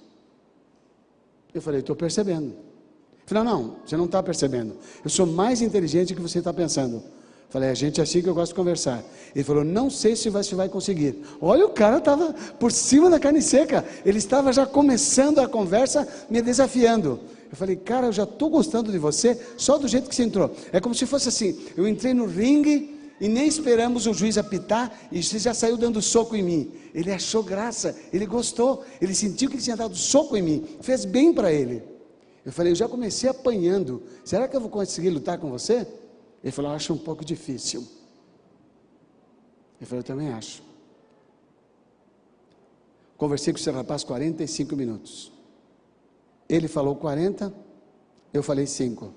[1.54, 2.48] Eu falei: Estou percebendo.
[2.48, 4.76] Ele falou: Não, você não está percebendo.
[5.04, 7.04] Eu sou mais inteligente do que você está pensando.
[7.52, 9.04] Falei, a gente é assim que eu gosto de conversar.
[9.36, 11.22] Ele falou, não sei se você vai conseguir.
[11.42, 13.84] Olha, o cara estava por cima da carne seca.
[14.06, 17.20] Ele estava já começando a conversa, me desafiando.
[17.52, 20.56] Eu falei, cara, eu já estou gostando de você, só do jeito que você entrou.
[20.72, 24.90] É como se fosse assim: eu entrei no ringue e nem esperamos o juiz apitar
[25.12, 26.72] e você já saiu dando soco em mim.
[26.96, 31.04] Ele achou graça, ele gostou, ele sentiu que ele tinha dado soco em mim, fez
[31.04, 31.84] bem para ele.
[32.46, 34.02] Eu falei, eu já comecei apanhando.
[34.24, 35.86] Será que eu vou conseguir lutar com você?
[36.44, 37.88] Ele falou: Acho um pouco difícil.
[39.80, 40.64] Ele falou: Eu também acho.
[43.18, 45.32] Conversei com esse rapaz 45 minutos.
[46.50, 47.54] Ele falou 40,
[48.34, 49.14] eu falei 5.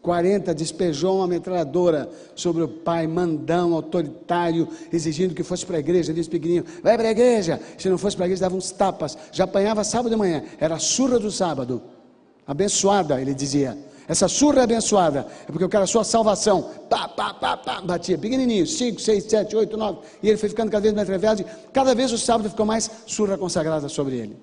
[0.00, 6.10] 40 despejou uma metralhadora sobre o pai, mandão, autoritário, exigindo que fosse para a igreja.
[6.10, 7.60] Ele disse pequenininho: vai para a igreja.
[7.76, 9.18] Se não fosse para a igreja, dava uns tapas.
[9.30, 11.82] Já apanhava sábado de manhã, era surra do sábado.
[12.46, 13.76] Abençoada, ele dizia.
[14.08, 16.62] Essa surra é abençoada, é porque eu quero a sua salvação.
[16.88, 19.98] Pá, pá, pá, pá, batia, pequenininho, 5, 6, 7, 8, 9.
[20.22, 21.44] E ele foi ficando cada vez mais rebelde.
[21.74, 24.36] Cada vez o sábado ficou mais surra consagrada sobre ele.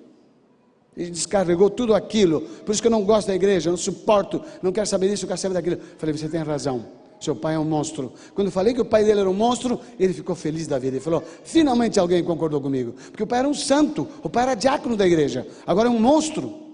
[0.96, 2.42] Ele descarregou tudo aquilo.
[2.42, 5.24] Por isso que eu não gosto da igreja, eu não suporto, não quero saber disso,
[5.24, 5.80] eu quero saber daquilo.
[5.98, 6.86] Falei, você tem razão.
[7.18, 8.12] Seu pai é um monstro.
[8.34, 10.96] Quando eu falei que o pai dele era um monstro, ele ficou feliz da vida.
[10.96, 12.94] Ele falou: finalmente alguém concordou comigo.
[13.10, 15.98] Porque o pai era um santo, o pai era diácono da igreja, agora é um
[15.98, 16.66] monstro.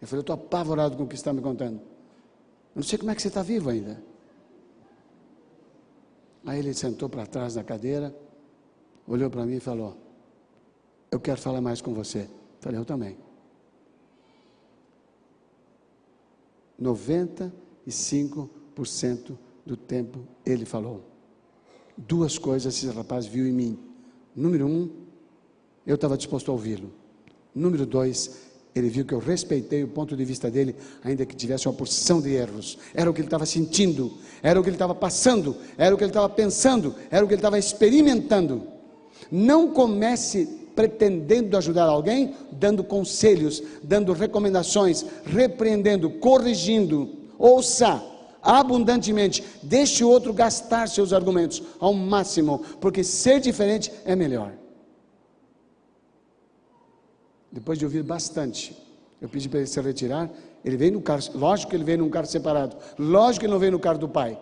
[0.00, 1.80] Eu falei, eu estou apavorado com o que está me contando.
[2.78, 4.00] Não sei como é que você está vivo ainda.
[6.46, 8.16] Aí ele sentou para trás da cadeira,
[9.04, 9.96] olhou para mim e falou:
[11.10, 12.30] Eu quero falar mais com você.
[12.60, 13.18] Falei, eu também.
[16.80, 19.36] 95%
[19.66, 21.02] do tempo ele falou.
[21.96, 23.76] Duas coisas esse rapaz viu em mim.
[24.36, 24.88] Número um,
[25.84, 26.92] eu estava disposto a ouvi-lo.
[27.52, 28.47] Número dois,
[28.78, 32.20] ele viu que eu respeitei o ponto de vista dele, ainda que tivesse uma porção
[32.20, 32.78] de erros.
[32.94, 34.12] Era o que ele estava sentindo,
[34.42, 37.34] era o que ele estava passando, era o que ele estava pensando, era o que
[37.34, 38.62] ele estava experimentando.
[39.30, 47.16] Não comece pretendendo ajudar alguém, dando conselhos, dando recomendações, repreendendo, corrigindo.
[47.36, 48.00] Ouça
[48.40, 54.52] abundantemente, deixe o outro gastar seus argumentos ao máximo, porque ser diferente é melhor.
[57.50, 58.76] Depois de ouvir bastante,
[59.20, 60.30] eu pedi para ele se retirar.
[60.64, 63.60] Ele veio no carro, lógico que ele veio num carro separado, lógico que ele não
[63.60, 64.38] veio no carro do pai.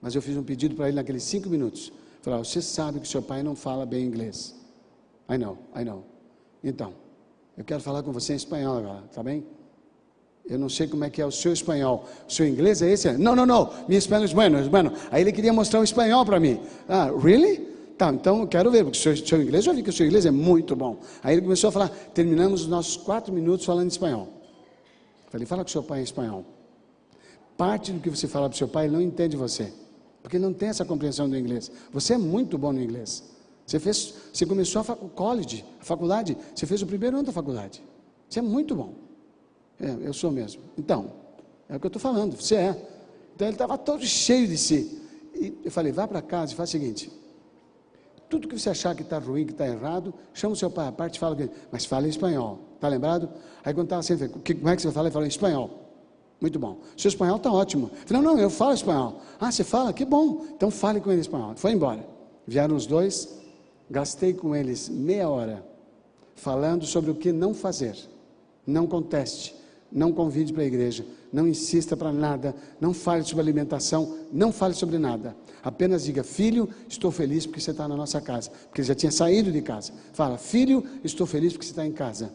[0.00, 1.92] Mas eu fiz um pedido para ele naqueles cinco minutos.
[2.20, 4.54] Falei, você sabe que seu pai não fala bem inglês.
[5.30, 6.04] I know, I know.
[6.62, 6.92] Então,
[7.56, 9.46] eu quero falar com você em espanhol agora, tá bem?
[10.46, 12.06] Eu não sei como é que é o seu espanhol.
[12.28, 13.10] O seu inglês é esse?
[13.16, 13.72] Não, não, não.
[13.88, 14.92] Mi espanhol é bueno, é bueno.
[15.10, 16.60] Aí ele queria mostrar o espanhol para mim.
[16.86, 17.73] Ah, really?
[17.96, 20.04] Tá, então eu quero ver, porque o seu, seu inglês, já vi que o seu
[20.06, 20.98] inglês é muito bom.
[21.22, 24.28] Aí ele começou a falar, terminamos os nossos quatro minutos falando espanhol.
[25.28, 26.44] Falei, fala com seu pai em espanhol.
[27.56, 29.72] Parte do que você fala para o seu pai, ele não entende você.
[30.22, 31.70] Porque ele não tem essa compreensão do inglês.
[31.92, 33.22] Você é muito bom no inglês.
[33.64, 37.32] Você, fez, você começou a fac, college, a faculdade, você fez o primeiro ano da
[37.32, 37.82] faculdade.
[38.28, 38.94] Você é muito bom.
[39.80, 40.62] É, eu sou mesmo.
[40.76, 41.12] Então,
[41.68, 42.88] é o que eu estou falando, você é.
[43.34, 45.00] Então ele estava todo cheio de si.
[45.34, 47.10] E eu falei, vá para casa e faz o seguinte,
[48.34, 50.92] tudo que você achar que está ruim, que está errado, chama o seu pai à
[50.92, 51.52] parte e fala com ele.
[51.70, 52.58] Mas fala em espanhol.
[52.74, 53.28] Está lembrado?
[53.64, 55.06] Aí quando estava assim, como é que você vai falar?
[55.06, 55.70] Ele falou espanhol.
[56.40, 56.78] Muito bom.
[56.96, 57.90] Seu espanhol está ótimo.
[57.92, 59.20] Eu falei, não, não, eu falo espanhol.
[59.40, 59.92] Ah, você fala?
[59.92, 60.46] Que bom.
[60.50, 61.52] Então fale com ele espanhol.
[61.54, 62.04] Foi embora.
[62.46, 63.38] Vieram os dois,
[63.88, 65.64] gastei com eles meia hora
[66.34, 67.96] falando sobre o que não fazer.
[68.66, 69.54] Não conteste,
[69.90, 74.74] não convide para a igreja, não insista para nada, não fale sobre alimentação, não fale
[74.74, 75.36] sobre nada.
[75.62, 78.50] Apenas diga, filho, estou feliz porque você está na nossa casa.
[78.66, 79.92] Porque ele já tinha saído de casa.
[80.12, 82.32] Fala, filho, estou feliz porque você está em casa.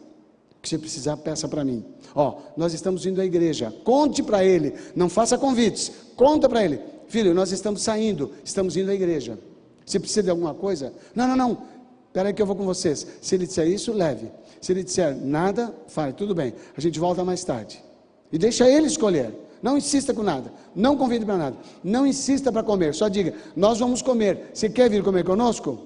[0.58, 1.84] O que você precisar, peça para mim.
[2.14, 3.72] Ó, nós estamos indo à igreja.
[3.84, 4.74] Conte para ele.
[4.96, 5.92] Não faça convites.
[6.16, 6.80] Conta para ele.
[7.06, 8.32] Filho, nós estamos saindo.
[8.44, 9.38] Estamos indo à igreja.
[9.86, 10.92] Se precisa de alguma coisa?
[11.14, 11.62] Não, não, não.
[12.10, 13.06] Espera aí que eu vou com vocês.
[13.22, 14.32] Se ele disser isso, leve.
[14.60, 16.52] Se ele disser nada, fale, tudo bem.
[16.76, 17.80] A gente volta mais tarde.
[18.32, 19.32] E deixa ele escolher.
[19.62, 20.52] Não insista com nada.
[20.74, 21.56] Não convide para nada.
[21.84, 22.94] Não insista para comer.
[22.96, 24.50] Só diga: Nós vamos comer.
[24.52, 25.78] Você quer vir comer conosco?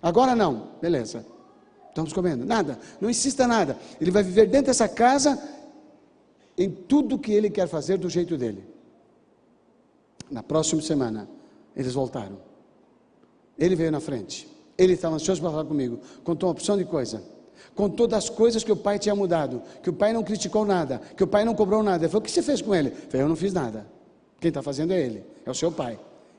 [0.00, 0.68] Agora não.
[0.80, 1.26] Beleza.
[1.90, 2.46] Estamos comendo.
[2.46, 2.78] Nada.
[2.98, 3.76] Não insista nada.
[4.00, 5.38] Ele vai viver dentro dessa casa
[6.56, 8.64] em tudo que ele quer fazer do jeito dele.
[10.30, 11.28] Na próxima semana,
[11.76, 12.38] eles voltaram.
[13.58, 14.57] Ele veio na frente.
[14.78, 15.98] Ele estava ansioso para falar comigo.
[16.24, 17.22] Contou uma opção de coisa
[17.74, 21.00] com todas as coisas que o pai tinha mudado, que o pai não criticou nada,
[21.16, 22.04] que o pai não cobrou nada.
[22.04, 22.88] Ele falou: O que você fez com ele?
[22.88, 23.86] Eu falei: Eu não fiz nada.
[24.40, 25.98] Quem está fazendo é ele, é o seu pai.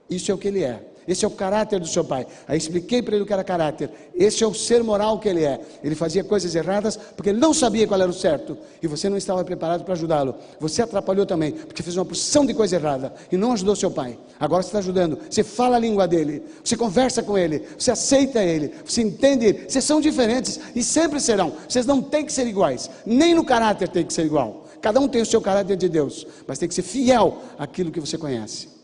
[0.10, 0.86] Isso é o que ele é.
[1.10, 2.28] Esse é o caráter do seu pai.
[2.48, 3.90] Aí expliquei para ele o que era caráter.
[4.14, 5.60] Esse é o ser moral que ele é.
[5.84, 8.56] Ele fazia coisas erradas porque ele não sabia qual era o certo.
[8.80, 10.36] E você não estava preparado para ajudá-lo.
[10.60, 14.20] Você atrapalhou também, porque fez uma porção de coisa errada e não ajudou seu pai.
[14.40, 15.18] Agora você está ajudando.
[15.28, 16.44] Você fala a língua dele.
[16.64, 17.66] Você conversa com ele.
[17.76, 18.72] Você aceita ele.
[18.86, 19.66] Você entende ele.
[19.68, 21.54] Vocês são diferentes e sempre serão.
[21.68, 22.88] Vocês não têm que ser iguais.
[23.04, 24.68] Nem no caráter tem que ser igual.
[24.80, 26.28] Cada um tem o seu caráter de Deus.
[26.46, 28.79] Mas tem que ser fiel àquilo que você conhece.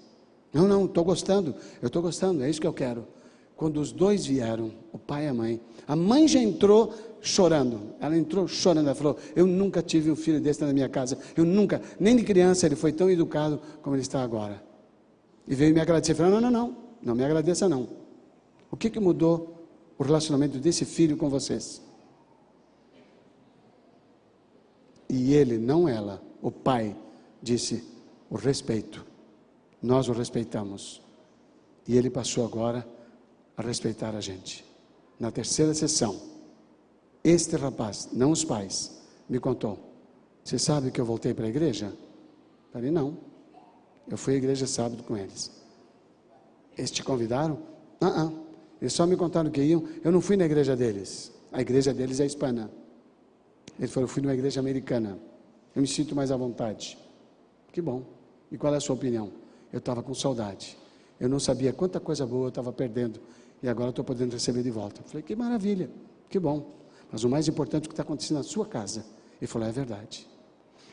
[0.55, 3.05] Não, não, estou gostando, eu estou gostando, é isso que eu quero.
[3.57, 8.17] Quando os dois vieram, o pai e a mãe, a mãe já entrou chorando, ela
[8.17, 11.81] entrou chorando, ela falou: Eu nunca tive um filho desse na minha casa, eu nunca,
[11.99, 14.63] nem de criança ele foi tão educado como ele está agora.
[15.45, 16.15] E veio me agradecer.
[16.15, 17.89] Falei, não, não, não, não me agradeça não.
[18.71, 21.81] O que, que mudou o relacionamento desse filho com vocês?
[25.09, 26.95] E ele, não ela, o pai,
[27.41, 27.83] disse:
[28.29, 29.14] o respeito.
[29.85, 30.99] Nós o respeitamos.
[31.87, 32.83] E ele passou agora
[33.55, 34.65] a respeitar a gente.
[35.19, 36.19] Na terceira sessão,
[37.23, 39.77] este rapaz, não os pais, me contou:
[40.43, 41.93] Você sabe que eu voltei para a igreja?
[42.73, 43.15] Falei: Não.
[44.07, 45.51] Eu fui à igreja sábado com eles.
[46.75, 47.59] Eles te convidaram?
[48.01, 48.31] Ah, ah.
[48.81, 49.87] Eles só me contaram que iam.
[50.03, 51.31] Eu não fui na igreja deles.
[51.51, 52.71] A igreja deles é hispana.
[53.77, 55.19] Ele falou: Eu fui numa igreja americana.
[55.75, 56.97] Eu me sinto mais à vontade.
[57.71, 58.01] Que bom.
[58.51, 59.44] E qual é a sua opinião?
[59.75, 60.77] Eu estava com saudade.
[61.19, 63.19] Eu não sabia quanta coisa boa eu estava perdendo.
[63.61, 65.01] E agora estou podendo receber de volta.
[65.01, 65.89] Eu falei, que maravilha,
[66.29, 66.71] que bom.
[67.11, 69.05] Mas o mais importante é o que está acontecendo na sua casa.
[69.37, 70.25] Ele falou, é verdade.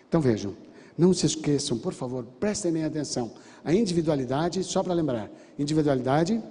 [0.08, 0.56] Então vejam,
[0.98, 3.30] não se esqueçam, por favor, prestem bem atenção.
[3.64, 6.42] A individualidade, só para lembrar, individualidade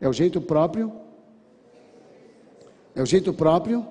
[0.00, 0.92] é o jeito próprio,
[2.94, 3.84] é o jeito próprio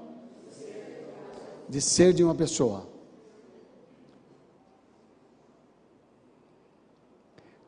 [1.67, 2.87] de ser de uma pessoa.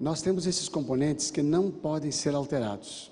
[0.02, 3.12] Nós temos esses componentes que não podem ser alterados.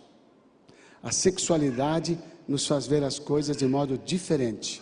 [1.03, 2.17] A sexualidade
[2.47, 4.81] nos faz ver as coisas de modo diferente.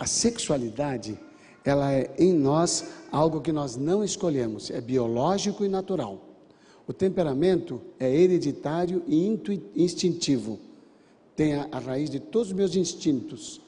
[0.00, 1.16] A sexualidade,
[1.64, 6.18] ela é em nós algo que nós não escolhemos, é biológico e natural.
[6.84, 9.24] O temperamento é hereditário e
[9.76, 10.58] instintivo.
[11.36, 13.60] Tem a, a raiz de todos os meus instintos.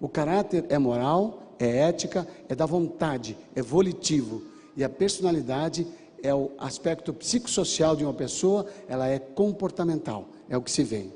[0.00, 5.86] O caráter é moral, é ética, é da vontade, é volitivo e a personalidade
[6.22, 11.06] é o aspecto psicossocial de uma pessoa, ela é comportamental, é o que se vê,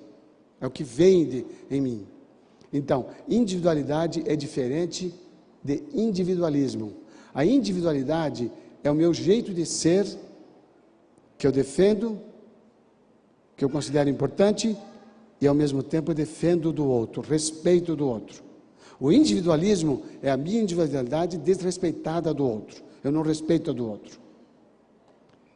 [0.60, 2.06] é o que vem de, em mim.
[2.72, 5.12] Então, individualidade é diferente
[5.62, 6.94] de individualismo.
[7.34, 8.50] A individualidade
[8.82, 10.06] é o meu jeito de ser,
[11.36, 12.18] que eu defendo,
[13.56, 14.76] que eu considero importante
[15.40, 18.42] e ao mesmo tempo defendo do outro, respeito do outro.
[18.98, 24.18] O individualismo é a minha individualidade desrespeitada do outro eu não respeito a do outro.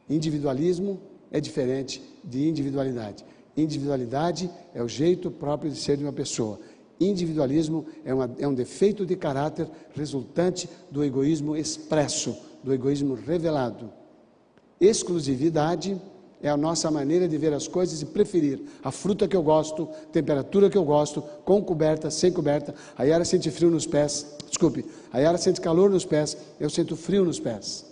[0.08, 3.24] Individualismo é diferente de individualidade.
[3.56, 6.58] Individualidade é o jeito próprio de ser de uma pessoa.
[7.00, 13.90] Individualismo é, uma, é um defeito de caráter resultante do egoísmo expresso, do egoísmo revelado.
[14.80, 16.00] Exclusividade
[16.42, 19.88] é a nossa maneira de ver as coisas e preferir a fruta que eu gosto,
[20.12, 22.74] temperatura que eu gosto, com coberta, sem coberta.
[22.96, 26.96] A Yara sente frio nos pés, desculpe, a Yara sente calor nos pés, eu sinto
[26.96, 27.86] frio nos pés.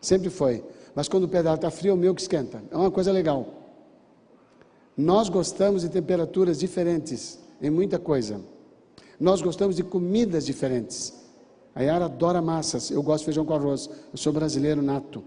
[0.00, 0.62] Sempre foi.
[0.94, 2.62] Mas quando o pé dela está frio, é o meu que esquenta.
[2.70, 3.48] É uma coisa legal.
[4.96, 8.40] Nós gostamos de temperaturas diferentes em muita coisa.
[9.18, 11.24] Nós gostamos de comidas diferentes.
[11.74, 13.90] A Yara adora massas, eu gosto de feijão com arroz.
[14.12, 15.24] Eu sou brasileiro nato.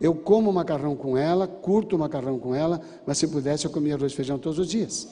[0.00, 4.12] Eu como macarrão com ela, curto macarrão com ela, mas se pudesse eu comia arroz
[4.12, 5.08] e feijão todos os dias.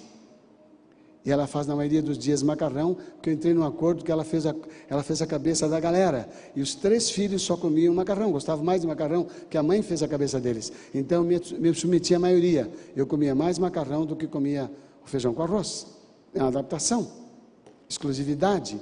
[1.24, 4.22] E ela faz na maioria dos dias macarrão, porque eu entrei num acordo que ela
[4.22, 4.55] fez, a,
[4.89, 6.28] ela fez a cabeça da galera.
[6.55, 10.05] E os três filhos só comiam macarrão, gostavam mais de macarrão, que a mãe fez
[10.05, 10.72] a cabeça deles.
[10.95, 12.70] Então me, me submeti à maioria.
[12.95, 14.70] Eu comia mais macarrão do que comia
[15.05, 15.89] feijão com arroz.
[16.32, 17.11] É uma adaptação.
[17.89, 18.80] Exclusividade.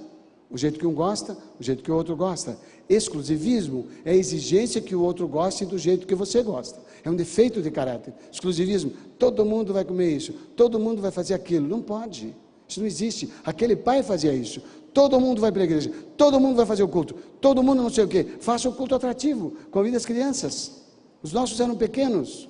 [0.54, 2.56] O jeito que um gosta, o jeito que o outro gosta.
[2.88, 6.78] Exclusivismo é a exigência que o outro goste do jeito que você gosta.
[7.02, 8.14] É um defeito de caráter.
[8.32, 11.66] Exclusivismo, todo mundo vai comer isso, todo mundo vai fazer aquilo.
[11.66, 12.36] Não pode.
[12.68, 13.32] Isso não existe.
[13.44, 14.62] Aquele pai fazia isso.
[14.92, 17.90] Todo mundo vai para a igreja, todo mundo vai fazer o culto, todo mundo não
[17.90, 18.24] sei o quê.
[18.38, 20.84] Faça o culto atrativo, convide as crianças.
[21.20, 22.48] Os nossos eram pequenos.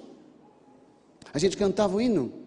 [1.32, 2.43] A gente cantava o hino.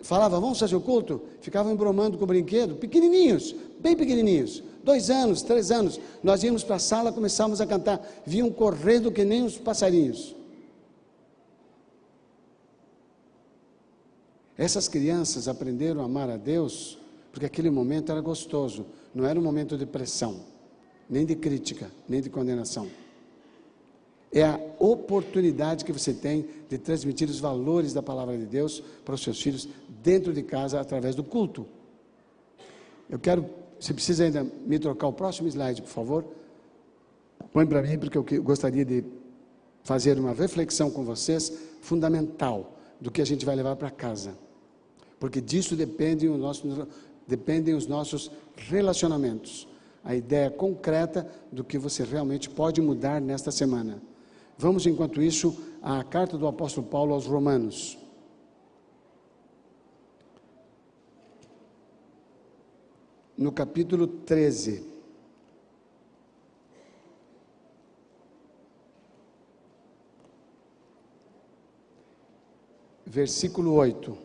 [0.00, 1.20] Falava, vamos fazer o culto?
[1.40, 6.76] Ficavam embromando com o brinquedo, pequenininhos, bem pequenininhos dois anos, três anos, nós íamos para
[6.76, 10.34] a sala, começávamos a cantar, vinham correndo que nem os passarinhos.
[14.56, 16.98] Essas crianças aprenderam a amar a Deus
[17.30, 20.40] porque aquele momento era gostoso, não era um momento de pressão,
[21.08, 22.88] nem de crítica, nem de condenação.
[24.32, 29.14] É a oportunidade que você tem de transmitir os valores da palavra de Deus para
[29.14, 29.68] os seus filhos
[30.08, 31.66] dentro de casa através do culto.
[33.10, 33.42] Eu quero
[33.78, 36.24] você precisa ainda me trocar o próximo slide, por favor?
[37.52, 39.04] Põe para mim, porque eu gostaria de
[39.84, 44.36] fazer uma reflexão com vocês fundamental do que a gente vai levar para casa.
[45.20, 46.86] Porque disso dependem os, nossos,
[47.26, 49.68] dependem os nossos relacionamentos.
[50.04, 54.02] A ideia concreta do que você realmente pode mudar nesta semana.
[54.56, 57.97] Vamos, enquanto isso, à carta do apóstolo Paulo aos Romanos.
[63.38, 64.82] no capítulo 13.
[73.06, 74.18] Versículo 8: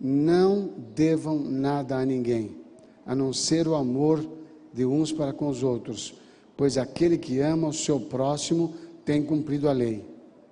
[0.00, 2.56] Não devam nada a ninguém,
[3.04, 4.26] a não ser o amor
[4.72, 6.14] de uns para com os outros,
[6.56, 8.74] pois aquele que ama o seu próximo
[9.04, 10.02] tem cumprido a lei.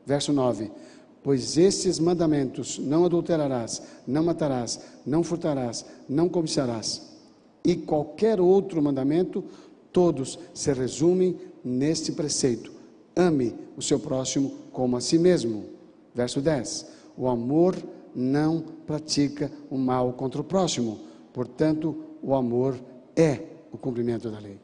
[0.05, 0.70] Verso 9:
[1.22, 7.09] Pois estes mandamentos: não adulterarás, não matarás, não furtarás, não cobiçarás
[7.64, 9.44] e qualquer outro mandamento,
[9.92, 12.72] todos se resumem neste preceito:
[13.14, 15.64] ame o seu próximo como a si mesmo.
[16.14, 16.86] Verso 10:
[17.16, 17.76] O amor
[18.14, 20.98] não pratica o mal contra o próximo,
[21.32, 22.78] portanto, o amor
[23.14, 23.42] é
[23.72, 24.58] o cumprimento da lei.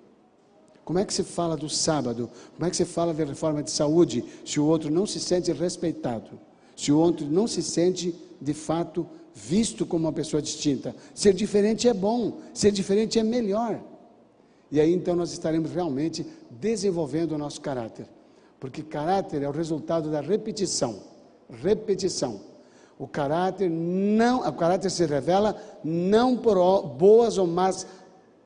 [0.84, 2.30] Como é que se fala do sábado?
[2.54, 5.52] Como é que se fala da reforma de saúde se o outro não se sente
[5.52, 6.38] respeitado?
[6.76, 9.06] Se o outro não se sente, de fato,
[9.36, 10.96] visto como uma pessoa distinta?
[11.14, 13.78] Ser diferente é bom, ser diferente é melhor.
[14.72, 18.06] E aí então nós estaremos realmente desenvolvendo o nosso caráter.
[18.58, 21.00] Porque caráter é o resultado da repetição.
[21.50, 22.40] Repetição.
[22.98, 27.86] O caráter não, o caráter se revela não por boas ou más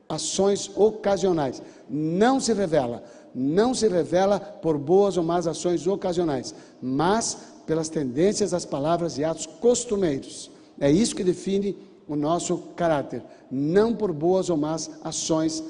[0.09, 1.61] ações ocasionais.
[1.89, 3.01] Não se revela,
[3.33, 9.23] não se revela por boas ou más ações ocasionais, mas pelas tendências das palavras e
[9.23, 10.51] atos costumeiros.
[10.81, 11.77] É isso que define
[12.07, 15.63] o nosso caráter, não por boas ou más ações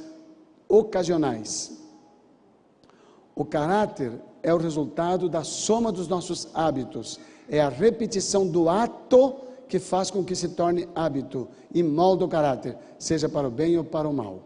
[0.70, 1.78] ocasionais.
[3.36, 9.36] O caráter é o resultado da soma dos nossos hábitos, é a repetição do ato
[9.68, 13.78] que faz com que se torne hábito e molda o caráter, seja para o bem
[13.78, 14.39] ou para o mal.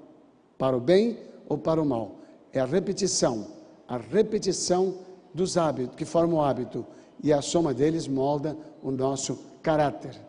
[0.57, 2.15] Para o bem ou para o mal.
[2.51, 3.45] É a repetição,
[3.87, 4.95] a repetição
[5.31, 6.83] dos hábitos, que formam o hábito,
[7.21, 10.24] e a soma deles molda o nosso caráter.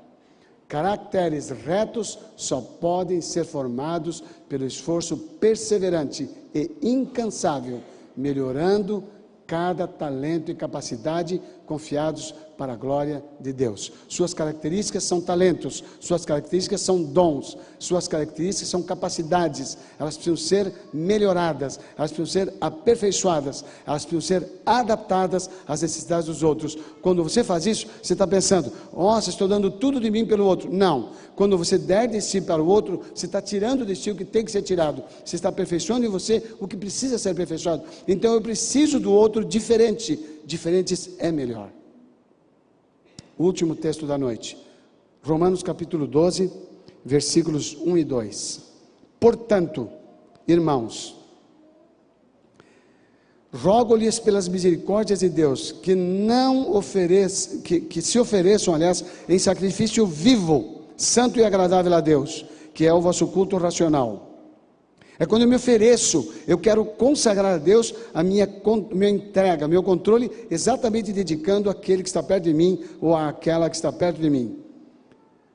[0.68, 7.80] Caracteres retos só podem ser formados pelo esforço perseverante e incansável,
[8.16, 9.04] melhorando
[9.46, 13.92] cada talento e capacidade confiados para a glória de Deus.
[14.08, 19.76] Suas características são talentos, suas características são dons, suas características são capacidades.
[19.98, 26.42] Elas precisam ser melhoradas, elas precisam ser aperfeiçoadas, elas precisam ser adaptadas às necessidades dos
[26.42, 26.78] outros.
[27.02, 30.72] Quando você faz isso, você está pensando, nossa, estou dando tudo de mim pelo outro.
[30.72, 31.10] Não.
[31.34, 34.24] Quando você der de si para o outro, você está tirando de si o que
[34.24, 35.02] tem que ser tirado.
[35.22, 37.82] Você está aperfeiçoando em você o que precisa ser aperfeiçoado.
[38.08, 40.35] Então eu preciso do outro diferente.
[40.46, 41.72] Diferentes é melhor
[43.36, 44.56] o último texto da noite.
[45.20, 46.52] Romanos capítulo 12,
[47.04, 48.62] versículos 1 e 2.
[49.18, 49.90] Portanto,
[50.46, 51.16] irmãos,
[53.52, 60.06] rogo-lhes pelas misericórdias de Deus que não ofereçam, que, que se ofereçam, aliás, em sacrifício
[60.06, 64.35] vivo, santo e agradável a Deus, que é o vosso culto racional.
[65.18, 68.48] É quando eu me ofereço, eu quero consagrar a Deus a minha,
[68.92, 73.76] minha entrega, meu controle, exatamente dedicando àquele que está perto de mim ou àquela que
[73.76, 74.58] está perto de mim.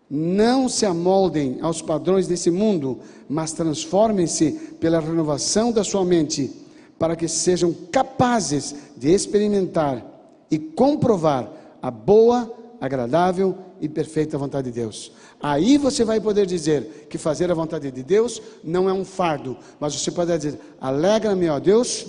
[0.10, 3.00] Não se amoldem aos padrões desse mundo,
[3.30, 6.52] mas transformem-se pela renovação da sua mente,
[6.98, 10.06] para que sejam capazes de experimentar
[10.50, 11.50] e comprovar
[11.82, 15.12] a boa, agradável e perfeita vontade de Deus.
[15.42, 19.58] Aí você vai poder dizer que fazer a vontade de Deus não é um fardo,
[19.80, 22.06] mas você pode dizer: alegra-me, ó Deus,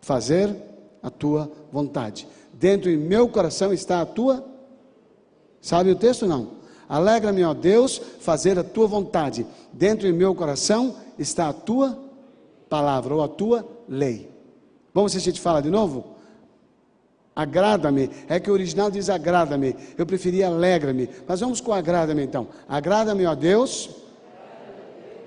[0.00, 0.54] fazer
[1.02, 2.28] a tua vontade.
[2.52, 4.44] Dentro do meu coração está a tua.
[5.62, 6.26] Sabe o texto?
[6.26, 6.60] Não.
[6.88, 9.46] Alegra-me, ó Deus, fazer a tua vontade.
[9.72, 11.98] Dentro do meu coração está a tua
[12.68, 14.30] palavra ou a tua lei.
[14.92, 16.09] Vamos a gente fala de novo?
[17.40, 18.10] Agrada-me.
[18.28, 19.74] É que o original diz agrada-me.
[19.96, 21.08] Eu preferia alegra-me.
[21.26, 22.48] Mas vamos com agrada-me então.
[22.68, 23.88] Agrada-me, ó Deus,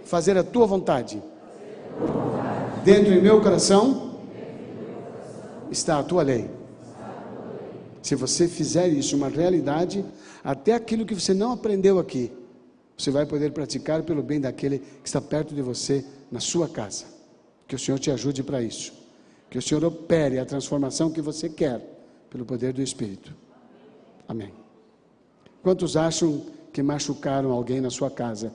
[0.06, 1.20] fazer a tua vontade.
[2.84, 4.20] Dentro do meu coração
[5.72, 6.52] está a tua lei.
[8.04, 10.06] Se você fizer isso uma realidade,
[10.44, 12.32] até aquilo que você não aprendeu aqui,
[12.96, 17.06] você vai poder praticar pelo bem daquele que está perto de você na sua casa.
[17.68, 18.94] Que o Senhor te ajude para isso.
[19.50, 21.93] Que o Senhor opere a transformação que você quer
[22.34, 23.32] pelo poder do Espírito.
[24.28, 24.52] Amém.
[25.62, 28.52] Quantos acham que machucaram alguém na sua casa?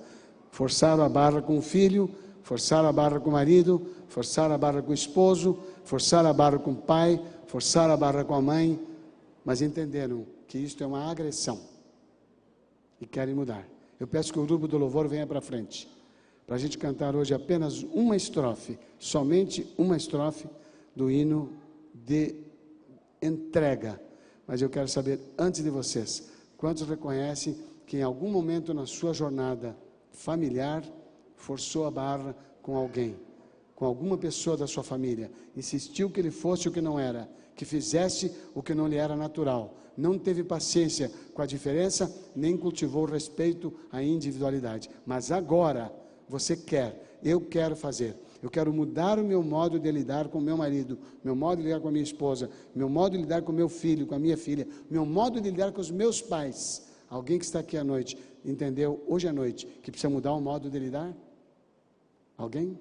[0.51, 2.11] Forçaram a barra com o filho,
[2.43, 6.59] forçaram a barra com o marido, forçaram a barra com o esposo, forçaram a barra
[6.59, 8.81] com o pai, forçaram a barra com a mãe,
[9.45, 11.61] mas entenderam que isto é uma agressão
[13.01, 13.65] e querem mudar.
[14.01, 15.89] Eu peço que o grupo do louvor venha para frente,
[16.45, 20.49] para a gente cantar hoje apenas uma estrofe, somente uma estrofe
[20.97, 21.53] do hino
[21.95, 22.48] de
[23.23, 24.01] entrega.
[24.47, 27.57] Mas eu quero saber, antes de vocês, quantos reconhecem
[27.87, 29.77] que em algum momento na sua jornada
[30.13, 30.85] familiar
[31.37, 33.17] forçou a barra com alguém,
[33.75, 37.65] com alguma pessoa da sua família, insistiu que ele fosse o que não era, que
[37.65, 39.77] fizeste o que não lhe era natural.
[39.97, 44.89] Não teve paciência com a diferença, nem cultivou respeito à individualidade.
[45.05, 45.93] Mas agora
[46.29, 48.17] você quer, eu quero fazer.
[48.43, 51.81] Eu quero mudar o meu modo de lidar com meu marido, meu modo de lidar
[51.81, 54.67] com a minha esposa, meu modo de lidar com meu filho, com a minha filha,
[54.89, 56.87] meu modo de lidar com os meus pais.
[57.11, 60.71] Alguém que está aqui à noite entendeu hoje à noite que precisa mudar o modo
[60.71, 61.13] de lidar?
[62.37, 62.79] Alguém?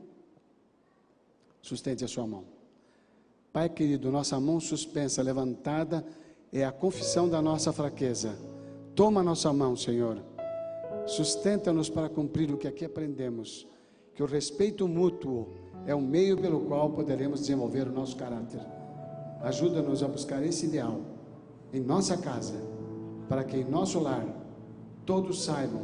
[1.62, 2.44] Sustente a sua mão.
[3.52, 6.06] Pai querido, nossa mão suspensa, levantada,
[6.54, 8.38] é a confissão da nossa fraqueza.
[8.94, 10.24] Toma nossa mão, Senhor.
[11.08, 13.68] Sustenta-nos para cumprir o que aqui aprendemos.
[14.18, 15.48] Que o respeito mútuo
[15.86, 18.60] é o meio pelo qual poderemos desenvolver o nosso caráter.
[19.44, 21.00] Ajuda-nos a buscar esse ideal
[21.72, 22.56] em nossa casa,
[23.30, 24.26] para que em nosso lar
[25.06, 25.84] todos saibam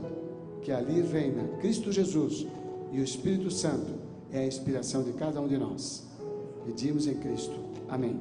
[0.64, 2.48] que ali reina Cristo Jesus
[2.92, 3.94] e o Espírito Santo
[4.32, 6.08] é a inspiração de cada um de nós.
[6.66, 7.54] Pedimos em Cristo.
[7.88, 8.20] Amém.